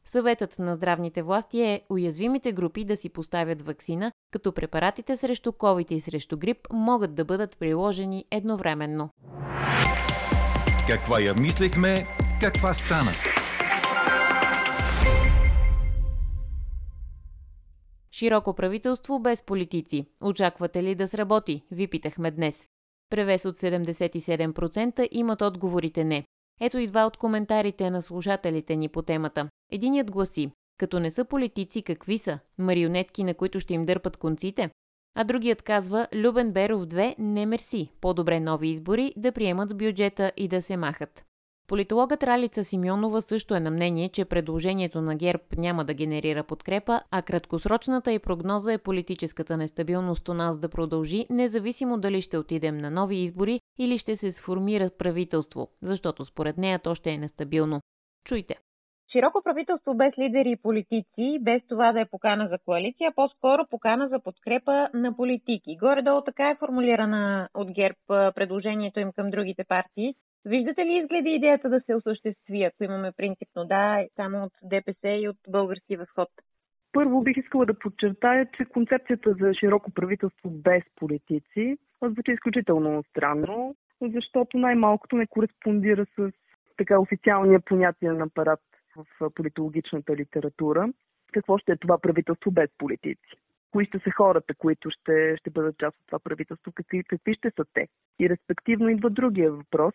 Съветът 0.05 0.59
на 0.59 0.75
здравните 0.75 1.21
власти 1.21 1.61
е 1.61 1.81
уязвимите 1.89 2.51
групи 2.51 2.85
да 2.85 2.95
си 2.95 3.09
поставят 3.09 3.61
вакцина, 3.61 4.11
като 4.31 4.51
препаратите 4.51 5.17
срещу 5.17 5.51
COVID 5.51 5.91
и 5.91 5.99
срещу 5.99 6.37
грип 6.37 6.57
могат 6.73 7.15
да 7.15 7.25
бъдат 7.25 7.57
приложени 7.57 8.25
едновременно. 8.31 9.09
Каква 10.87 11.19
я 11.19 11.33
мислехме, 11.33 12.07
каква 12.41 12.73
стана? 12.73 13.11
Широко 18.11 18.53
правителство 18.53 19.19
без 19.19 19.43
политици. 19.43 20.05
Очаквате 20.21 20.83
ли 20.83 20.95
да 20.95 21.07
сработи? 21.07 21.63
Ви 21.71 21.87
питахме 21.87 22.31
днес. 22.31 22.67
Превес 23.09 23.45
от 23.45 23.57
77% 23.57 25.07
имат 25.11 25.41
отговорите 25.41 26.03
не. 26.03 26.25
Ето 26.61 26.77
и 26.77 26.87
два 26.87 27.05
от 27.05 27.17
коментарите 27.17 27.89
на 27.89 28.01
слушателите 28.01 28.75
ни 28.75 28.89
по 28.89 29.01
темата. 29.01 29.49
Единият 29.71 30.11
гласи 30.11 30.51
като 30.79 30.99
не 30.99 31.11
са 31.11 31.25
политици, 31.25 31.81
какви 31.81 32.17
са? 32.17 32.39
Марионетки, 32.57 33.23
на 33.23 33.33
които 33.33 33.59
ще 33.59 33.73
им 33.73 33.85
дърпат 33.85 34.17
конците? 34.17 34.69
А 35.15 35.23
другият 35.23 35.61
казва, 35.61 36.07
Любен 36.13 36.51
Беров 36.51 36.85
2, 36.85 37.15
не 37.19 37.45
мерси. 37.45 37.91
По-добре 38.01 38.39
нови 38.39 38.67
избори, 38.67 39.13
да 39.17 39.31
приемат 39.31 39.77
бюджета 39.77 40.31
и 40.37 40.47
да 40.47 40.61
се 40.61 40.77
махат. 40.77 41.23
Политологът 41.69 42.23
Ралица 42.23 42.63
Симеонова 42.63 43.21
също 43.21 43.55
е 43.55 43.59
на 43.59 43.71
мнение, 43.71 44.09
че 44.09 44.25
предложението 44.25 45.01
на 45.01 45.15
ГЕРБ 45.15 45.43
няма 45.57 45.85
да 45.85 45.93
генерира 45.93 46.43
подкрепа, 46.43 47.01
а 47.11 47.21
краткосрочната 47.21 48.11
и 48.11 48.19
прогноза 48.19 48.73
е 48.73 48.77
политическата 48.77 49.57
нестабилност 49.57 50.29
у 50.29 50.33
нас 50.33 50.59
да 50.59 50.69
продължи, 50.69 51.25
независимо 51.29 51.97
дали 51.97 52.21
ще 52.21 52.37
отидем 52.37 52.77
на 52.77 52.91
нови 52.91 53.15
избори 53.15 53.59
или 53.79 53.97
ще 53.97 54.15
се 54.15 54.31
сформира 54.31 54.89
правителство, 54.97 55.67
защото 55.81 56.25
според 56.25 56.57
нея 56.57 56.79
то 56.79 56.95
ще 56.95 57.11
е 57.11 57.17
нестабилно. 57.17 57.81
Чуйте. 58.25 58.55
Широко 59.11 59.41
правителство 59.43 59.93
без 59.93 60.17
лидери 60.17 60.51
и 60.51 60.61
политици, 60.61 61.39
без 61.41 61.61
това 61.69 61.91
да 61.91 62.01
е 62.01 62.05
покана 62.05 62.47
за 62.47 62.57
коалиция, 62.65 63.11
по-скоро 63.15 63.65
покана 63.69 64.07
за 64.07 64.19
подкрепа 64.19 64.89
на 64.93 65.15
политики. 65.15 65.77
Горе-долу 65.79 66.21
така 66.21 66.49
е 66.49 66.55
формулирана 66.59 67.49
от 67.53 67.71
ГЕРБ 67.71 68.31
предложението 68.35 68.99
им 68.99 69.11
към 69.11 69.29
другите 69.29 69.63
партии. 69.63 70.15
Виждате 70.45 70.85
ли 70.85 70.93
изгледи 70.93 71.29
идеята 71.29 71.69
да 71.69 71.81
се 71.85 71.95
осъществи, 71.95 72.63
ако 72.63 72.83
имаме 72.83 73.11
принципно 73.17 73.65
да, 73.65 74.05
само 74.15 74.43
от 74.43 74.53
ДПС 74.63 75.09
и 75.09 75.29
от 75.29 75.37
български 75.47 75.97
възход? 75.97 76.29
Първо 76.91 77.21
бих 77.21 77.37
искала 77.37 77.65
да 77.65 77.79
подчертая, 77.79 78.47
че 78.57 78.65
концепцията 78.65 79.35
за 79.39 79.53
широко 79.53 79.91
правителство 79.91 80.49
без 80.49 80.83
политици 80.95 81.77
звучи 82.03 82.31
изключително 82.31 83.03
странно, 83.09 83.75
защото 84.01 84.57
най-малкото 84.57 85.15
не 85.15 85.27
кореспондира 85.27 86.05
с 86.05 86.31
така 86.77 86.99
официалния 86.99 87.59
понятие 87.59 88.09
апарат 88.09 88.59
в 88.95 89.29
политологичната 89.35 90.15
литература. 90.15 90.89
Какво 91.33 91.57
ще 91.57 91.71
е 91.71 91.77
това 91.77 91.97
правителство 91.97 92.51
без 92.51 92.69
политици? 92.77 93.35
Кои 93.71 93.85
ще 93.85 93.99
са 93.99 94.11
хората, 94.11 94.55
които 94.55 94.89
ще, 94.89 95.37
ще 95.37 95.49
бъдат 95.49 95.77
част 95.77 95.97
от 95.97 96.05
това 96.05 96.19
правителство? 96.19 96.71
Какви, 96.75 97.03
какви 97.03 97.33
ще 97.33 97.51
са 97.55 97.65
те? 97.73 97.87
И 98.19 98.29
респективно 98.29 98.89
идва 98.89 99.09
другия 99.09 99.51
въпрос, 99.51 99.93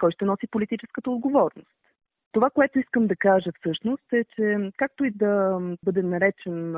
кой 0.00 0.10
ще 0.12 0.24
носи 0.24 0.46
политическата 0.46 1.10
отговорност? 1.10 1.68
Това, 2.32 2.50
което 2.50 2.78
искам 2.78 3.06
да 3.06 3.16
кажа 3.16 3.50
всъщност 3.60 4.12
е, 4.12 4.24
че 4.24 4.70
както 4.76 5.04
и 5.04 5.10
да 5.10 5.58
бъде 5.84 6.02
наречен 6.02 6.76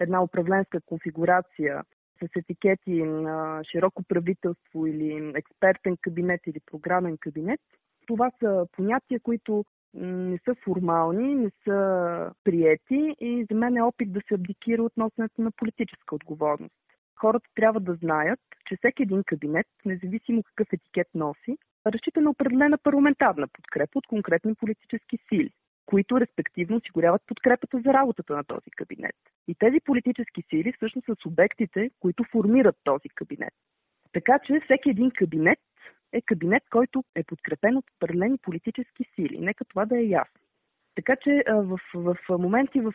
една 0.00 0.22
управленска 0.22 0.80
конфигурация 0.80 1.82
с 2.22 2.36
етикети 2.36 3.02
на 3.02 3.62
широко 3.70 4.02
правителство 4.02 4.86
или 4.86 5.32
експертен 5.34 5.96
кабинет 6.00 6.40
или 6.46 6.60
програмен 6.66 7.16
кабинет, 7.20 7.60
това 8.06 8.30
са 8.38 8.66
понятия, 8.72 9.20
които 9.20 9.64
не 9.94 10.38
са 10.44 10.54
формални, 10.54 11.34
не 11.34 11.50
са 11.64 12.30
приети 12.44 13.16
и 13.20 13.46
за 13.50 13.56
мен 13.56 13.76
е 13.76 13.82
опит 13.82 14.12
да 14.12 14.20
се 14.28 14.34
абдикира 14.34 14.82
от 14.82 14.96
носенето 14.96 15.42
на 15.42 15.50
политическа 15.50 16.14
отговорност. 16.14 16.74
Хората 17.16 17.48
трябва 17.54 17.80
да 17.80 17.94
знаят, 17.94 18.40
че 18.66 18.76
всеки 18.76 19.02
един 19.02 19.24
кабинет, 19.24 19.66
независимо 19.84 20.42
какъв 20.42 20.72
етикет 20.72 21.08
носи, 21.14 21.58
разчита 21.86 22.20
на 22.20 22.30
определена 22.30 22.78
парламентарна 22.78 23.48
подкрепа 23.48 23.98
от 23.98 24.06
конкретни 24.06 24.54
политически 24.54 25.18
сили, 25.28 25.50
които 25.86 26.20
респективно 26.20 26.76
осигуряват 26.76 27.22
подкрепата 27.26 27.80
за 27.86 27.92
работата 27.92 28.36
на 28.36 28.44
този 28.44 28.70
кабинет. 28.70 29.16
И 29.48 29.54
тези 29.54 29.80
политически 29.84 30.42
сили 30.50 30.72
всъщност 30.72 31.04
са 31.04 31.14
субектите, 31.22 31.90
които 32.00 32.24
формират 32.32 32.76
този 32.84 33.08
кабинет. 33.08 33.54
Така 34.12 34.38
че 34.46 34.60
всеки 34.64 34.90
един 34.90 35.10
кабинет 35.10 35.58
е 36.12 36.22
кабинет, 36.22 36.62
който 36.70 37.04
е 37.14 37.24
подкрепен 37.24 37.76
от 37.76 37.84
определени 37.96 38.38
политически 38.38 39.04
сили. 39.14 39.38
Нека 39.40 39.64
това 39.64 39.84
да 39.86 39.98
е 39.98 40.04
ясно. 40.04 40.40
Така 40.94 41.16
че 41.16 41.44
в, 41.48 41.78
в 41.94 42.16
моменти, 42.28 42.80
в 42.80 42.92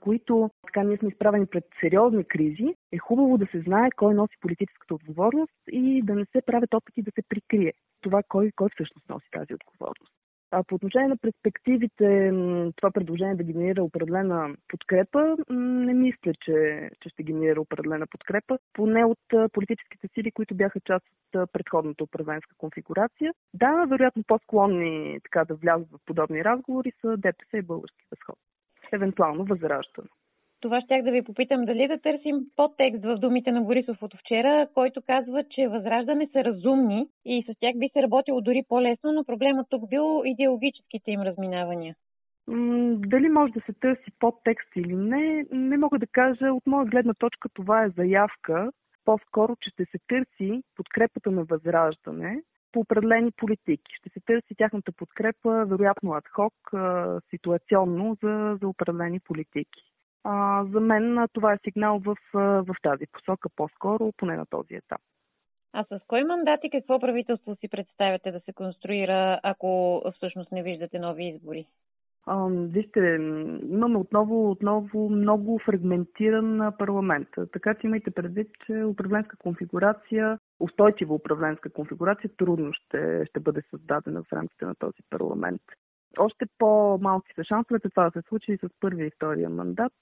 които 0.00 0.50
така 0.66 0.82
ние 0.82 0.96
сме 0.96 1.08
изправени 1.08 1.46
пред 1.46 1.64
сериозни 1.80 2.24
кризи, 2.24 2.74
е 2.92 2.98
хубаво 2.98 3.38
да 3.38 3.46
се 3.46 3.60
знае 3.60 3.90
кой 3.96 4.14
носи 4.14 4.36
политическата 4.40 4.94
отговорност 4.94 5.52
и 5.68 6.02
да 6.02 6.14
не 6.14 6.24
се 6.24 6.42
правят 6.46 6.74
опити 6.74 7.02
да 7.02 7.10
се 7.14 7.22
прикрие 7.28 7.72
това 8.00 8.22
кой, 8.28 8.50
кой 8.56 8.68
всъщност 8.74 9.08
носи 9.08 9.26
тази 9.30 9.54
отговорност. 9.54 10.19
А 10.52 10.62
по 10.62 10.74
отношение 10.74 11.08
на 11.08 11.16
перспективите, 11.16 12.30
това 12.76 12.90
предложение 12.90 13.34
да 13.34 13.44
генерира 13.44 13.82
определена 13.84 14.54
подкрепа, 14.68 15.36
не 15.50 15.94
мисля, 15.94 16.32
че, 16.40 16.90
че 17.00 17.08
ще 17.08 17.22
генерира 17.22 17.60
определена 17.60 18.06
подкрепа, 18.06 18.58
поне 18.72 19.04
от 19.04 19.52
политическите 19.52 20.08
сили, 20.14 20.30
които 20.30 20.54
бяха 20.54 20.80
част 20.80 21.06
от 21.34 21.52
предходната 21.52 22.04
управленска 22.04 22.54
конфигурация. 22.58 23.32
Да, 23.54 23.86
вероятно 23.88 24.22
по-склонни 24.26 25.20
така 25.22 25.44
да 25.44 25.54
влязат 25.54 25.88
в 25.90 25.98
подобни 26.06 26.44
разговори 26.44 26.92
са 27.00 27.16
ДПС 27.16 27.58
и 27.58 27.62
български 27.62 28.04
възход. 28.10 28.38
Евентуално 28.92 29.44
възраждане. 29.44 30.08
Това 30.60 30.80
щях 30.80 31.02
да 31.02 31.10
ви 31.10 31.22
попитам 31.22 31.64
дали 31.64 31.88
да 31.88 32.00
търсим 32.00 32.36
подтекст 32.56 33.04
в 33.04 33.16
думите 33.16 33.52
на 33.52 33.60
Борисов 33.60 34.02
от 34.02 34.14
вчера, 34.18 34.68
който 34.74 35.02
казва, 35.02 35.44
че 35.50 35.68
възраждане 35.68 36.28
са 36.32 36.44
разумни 36.44 37.08
и 37.24 37.42
с 37.42 37.60
тях 37.60 37.76
би 37.76 37.90
се 37.92 38.02
работило 38.02 38.40
дори 38.40 38.62
по-лесно, 38.68 39.12
но 39.12 39.24
проблемът 39.24 39.66
тук 39.70 39.88
бил 39.88 40.22
идеологическите 40.24 41.10
им 41.10 41.20
разминавания. 41.20 41.94
Дали 42.96 43.28
може 43.28 43.52
да 43.52 43.60
се 43.60 43.72
търси 43.72 44.10
подтекст 44.18 44.68
или 44.76 44.94
не, 44.96 45.44
не 45.52 45.78
мога 45.78 45.98
да 45.98 46.06
кажа. 46.06 46.52
От 46.52 46.66
моя 46.66 46.86
гледна 46.86 47.14
точка 47.14 47.48
това 47.54 47.84
е 47.84 47.90
заявка, 47.90 48.72
по-скоро, 49.04 49.56
че 49.60 49.70
ще 49.70 49.84
се 49.84 49.98
търси 50.08 50.62
подкрепата 50.76 51.30
на 51.30 51.44
възраждане 51.44 52.42
по 52.72 52.80
определени 52.80 53.30
политики. 53.30 53.92
Ще 53.98 54.08
се 54.08 54.20
търси 54.26 54.54
тяхната 54.58 54.92
подкрепа, 54.92 55.64
вероятно 55.64 56.12
адхок, 56.12 56.54
ситуационно 57.30 58.16
за, 58.22 58.58
за 58.62 58.68
определени 58.68 59.20
политики. 59.20 59.89
А, 60.24 60.64
за 60.64 60.80
мен 60.80 61.26
това 61.32 61.52
е 61.52 61.58
сигнал 61.64 61.98
в, 61.98 62.16
в 62.34 62.74
тази 62.82 63.06
посока 63.12 63.48
по-скоро, 63.56 64.12
поне 64.16 64.36
на 64.36 64.46
този 64.46 64.74
етап. 64.74 65.00
А 65.72 65.84
с 65.84 66.00
кой 66.06 66.24
мандат 66.24 66.60
и 66.64 66.70
какво 66.70 67.00
правителство 67.00 67.56
си 67.56 67.68
представяте 67.68 68.32
да 68.32 68.40
се 68.40 68.52
конструира, 68.52 69.40
ако 69.42 70.02
всъщност 70.16 70.52
не 70.52 70.62
виждате 70.62 70.98
нови 70.98 71.28
избори? 71.28 71.66
А, 72.26 72.48
вижте, 72.50 73.00
имаме 73.70 73.98
отново, 73.98 74.50
отново 74.50 75.08
много 75.10 75.58
фрагментиран 75.58 76.72
парламент. 76.78 77.28
Така 77.52 77.74
че 77.74 77.86
имайте 77.86 78.10
предвид, 78.10 78.48
че 78.66 78.84
управленска 78.84 79.36
конфигурация, 79.36 80.38
устойчива 80.60 81.14
управленска 81.14 81.70
конфигурация 81.70 82.30
трудно 82.36 82.72
ще, 82.72 83.24
ще 83.26 83.40
бъде 83.40 83.62
създадена 83.70 84.22
в 84.22 84.32
рамките 84.32 84.64
на 84.64 84.74
този 84.74 85.02
парламент. 85.10 85.62
Още 86.18 86.46
по-малки 86.58 87.32
са 87.34 87.44
шансовете 87.44 87.88
това 87.88 88.04
да 88.04 88.10
се 88.10 88.28
случи 88.28 88.58
с 88.62 88.68
първия 88.80 89.06
и 89.06 89.10
втория 89.10 89.50
мандат. 89.50 89.92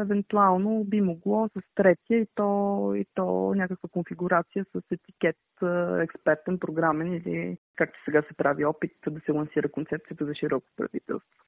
Евентуално 0.00 0.84
би 0.84 1.00
могло 1.00 1.48
с 1.48 1.62
третия 1.74 2.20
и 2.20 2.26
то, 2.34 2.92
и 2.96 3.06
то 3.14 3.54
някаква 3.54 3.88
конфигурация 3.88 4.64
с 4.64 4.82
етикет 4.90 5.36
експертен, 6.00 6.58
програмен 6.58 7.14
или 7.14 7.58
както 7.76 7.98
сега 8.04 8.22
се 8.22 8.34
прави 8.36 8.64
опит 8.64 8.92
да 9.08 9.20
се 9.20 9.32
лансира 9.32 9.68
концепцията 9.68 10.24
за 10.24 10.34
широко 10.34 10.66
правителство. 10.76 11.44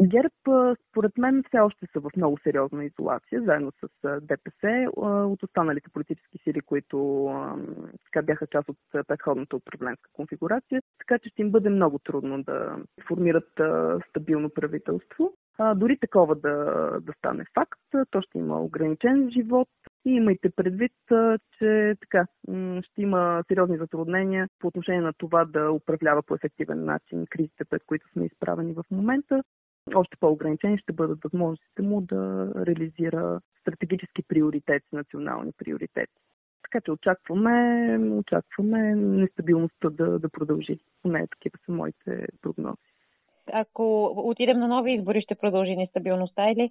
ГЕРБ, 0.00 0.74
според 0.90 1.18
мен, 1.18 1.44
все 1.48 1.58
още 1.58 1.86
са 1.92 2.00
в 2.00 2.10
много 2.16 2.38
сериозна 2.42 2.84
изолация, 2.84 3.42
заедно 3.42 3.72
с 3.72 4.20
ДПС, 4.20 4.86
от 4.96 5.42
останалите 5.42 5.90
политически 5.90 6.38
сили, 6.38 6.60
които 6.60 7.26
така 8.04 8.22
бяха 8.22 8.46
част 8.46 8.68
от 8.68 8.78
предходната 9.08 9.56
управленска 9.56 10.10
конфигурация, 10.12 10.82
така 10.98 11.18
че 11.18 11.28
ще 11.28 11.42
им 11.42 11.50
бъде 11.50 11.70
много 11.70 11.98
трудно 11.98 12.42
да 12.42 12.78
формират 13.08 13.60
стабилно 14.10 14.50
правителство. 14.50 15.32
А, 15.58 15.74
дори 15.74 15.98
такова 15.98 16.34
да, 16.34 16.54
да 17.00 17.12
стане 17.18 17.44
факт, 17.54 17.80
то 18.10 18.20
ще 18.20 18.38
има 18.38 18.62
ограничен 18.62 19.30
живот. 19.30 19.68
И 20.04 20.10
имайте 20.10 20.50
предвид, 20.50 20.92
че 21.58 21.96
така, 22.00 22.26
ще 22.82 23.02
има 23.02 23.44
сериозни 23.48 23.76
затруднения 23.76 24.48
по 24.58 24.66
отношение 24.66 25.00
на 25.00 25.12
това 25.12 25.44
да 25.44 25.72
управлява 25.72 26.22
по 26.22 26.34
ефективен 26.34 26.84
начин 26.84 27.26
кризите, 27.30 27.64
пред 27.64 27.82
които 27.86 28.08
сме 28.12 28.24
изправени 28.24 28.74
в 28.74 28.84
момента 28.90 29.42
още 29.94 30.16
по-ограничени 30.16 30.78
ще 30.78 30.92
бъдат 30.92 31.18
възможностите 31.24 31.82
му 31.82 32.00
да 32.00 32.52
реализира 32.66 33.40
стратегически 33.60 34.22
приоритети, 34.28 34.86
национални 34.92 35.52
приоритети. 35.58 36.12
Така 36.62 36.80
че 36.80 36.92
очакваме, 36.92 37.98
очакваме 38.12 38.94
нестабилността 38.94 39.90
да, 39.90 40.18
да 40.18 40.28
продължи. 40.28 40.78
Поне 41.02 41.26
такива 41.26 41.58
са 41.66 41.72
моите 41.72 42.26
прогнози. 42.42 42.76
Ако 43.52 44.12
отидем 44.16 44.58
на 44.58 44.68
нови 44.68 44.92
избори, 44.92 45.20
ще 45.20 45.34
продължи 45.34 45.76
нестабилността 45.76 46.50
или? 46.50 46.70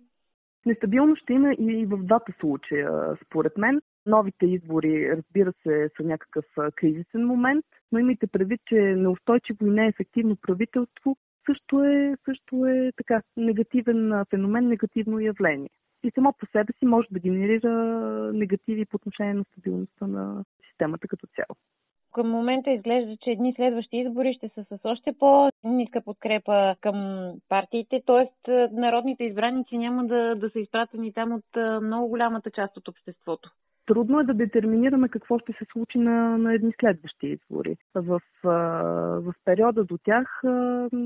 Нестабилност 0.66 1.22
ще 1.22 1.34
има 1.34 1.54
и 1.54 1.86
в 1.86 1.98
двата 1.98 2.34
случая, 2.40 3.18
според 3.26 3.58
мен. 3.58 3.82
Новите 4.06 4.46
избори, 4.46 5.16
разбира 5.18 5.54
се, 5.64 5.90
са 5.98 6.04
някакъв 6.04 6.46
кризисен 6.76 7.26
момент, 7.28 7.66
но 7.92 8.00
имайте 8.00 8.28
предвид, 8.28 8.62
че 8.66 8.76
неустойчиво 8.76 9.66
и 9.66 9.70
неефективно 9.70 10.36
правителство 10.36 11.18
също 11.46 11.84
е, 11.84 12.16
също 12.26 12.66
е 12.66 12.92
така 12.98 13.22
негативен 13.38 14.24
феномен, 14.30 14.68
негативно 14.68 15.20
явление. 15.20 15.70
И 16.04 16.12
само 16.16 16.34
по 16.34 16.46
себе 16.46 16.74
си 16.80 16.86
може 16.86 17.08
да 17.12 17.20
генерира 17.20 17.72
негативи 18.34 18.86
по 18.86 18.96
отношение 18.96 19.34
на 19.34 19.44
стабилността 19.44 20.08
на 20.08 20.44
системата 20.68 21.08
като 21.08 21.28
цяло. 21.28 21.56
Към 22.14 22.30
момента 22.30 22.72
изглежда, 22.72 23.18
че 23.22 23.30
едни 23.30 23.54
следващи 23.56 23.98
избори 23.98 24.34
ще 24.34 24.50
са 24.50 24.64
с 24.64 24.80
още 24.84 25.14
по-ниска 25.20 26.02
подкрепа 26.02 26.76
към 26.82 27.30
партиите, 27.50 28.02
т.е. 28.06 28.52
народните 28.72 29.24
избраници 29.24 29.78
няма 29.78 30.06
да, 30.06 30.36
да 30.36 30.50
са 30.50 30.60
изпратени 30.60 31.14
там 31.14 31.34
от 31.34 31.84
много 31.84 32.08
голямата 32.08 32.52
част 32.52 32.78
от 32.78 32.88
обществото. 32.88 33.52
Трудно 33.86 34.20
е 34.20 34.24
да 34.24 34.34
детерминираме 34.34 35.10
какво 35.10 35.40
ще 35.40 35.54
се 35.54 35.66
случи 35.72 35.98
на, 35.98 36.38
на 36.38 36.54
едни 36.54 36.74
следващи 36.80 37.28
избори. 37.28 37.78
В, 37.96 38.22
в 38.44 39.34
периода 39.46 39.84
до 39.84 39.98
тях 39.98 40.42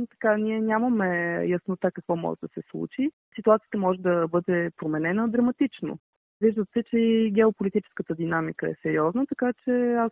така, 0.10 0.38
ние 0.38 0.62
нямаме 0.62 1.44
яснота 1.48 1.92
какво 1.92 2.15
може 2.15 2.39
да 2.42 2.48
се 2.48 2.62
случи. 2.72 3.12
Ситуацията 3.36 3.78
може 3.78 4.00
да 4.00 4.28
бъде 4.28 4.72
променена 4.78 5.30
драматично. 5.30 6.00
Вижда 6.42 6.65
се, 6.74 6.84
че 6.84 6.98
и 6.98 7.32
геополитическата 7.32 8.15
динамика 8.15 8.70
е 8.70 8.76
сериозна, 8.82 9.26
така 9.26 9.54
че 9.63 9.94
аз 9.94 10.12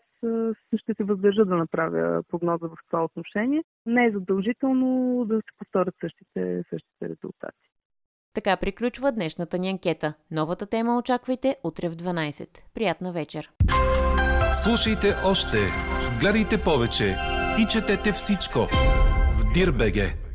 ще 0.77 0.93
се 0.93 1.03
въздържа 1.03 1.45
да 1.45 1.55
направя 1.55 2.23
прогноза 2.29 2.67
в 2.67 2.77
това 2.87 3.03
отношение. 3.03 3.63
Не 3.85 4.05
е 4.05 4.11
задължително 4.11 5.25
да 5.25 5.35
се 5.35 5.57
повторят 5.57 5.95
същите, 6.01 6.63
същите 6.69 7.09
резултати. 7.09 7.69
Така 8.37 8.57
приключва 8.57 9.11
днешната 9.11 9.57
ни 9.57 9.69
анкета. 9.69 10.13
Новата 10.31 10.65
тема 10.65 10.97
очаквайте 10.97 11.55
утре 11.63 11.89
в 11.89 11.95
12. 11.95 12.47
Приятна 12.73 13.11
вечер! 13.11 13.51
Слушайте 14.63 15.15
още, 15.25 15.57
гледайте 16.19 16.63
повече 16.63 17.17
и 17.59 17.65
четете 17.69 18.11
всичко 18.11 18.59
в 19.33 19.51
Дирбеге. 19.53 20.26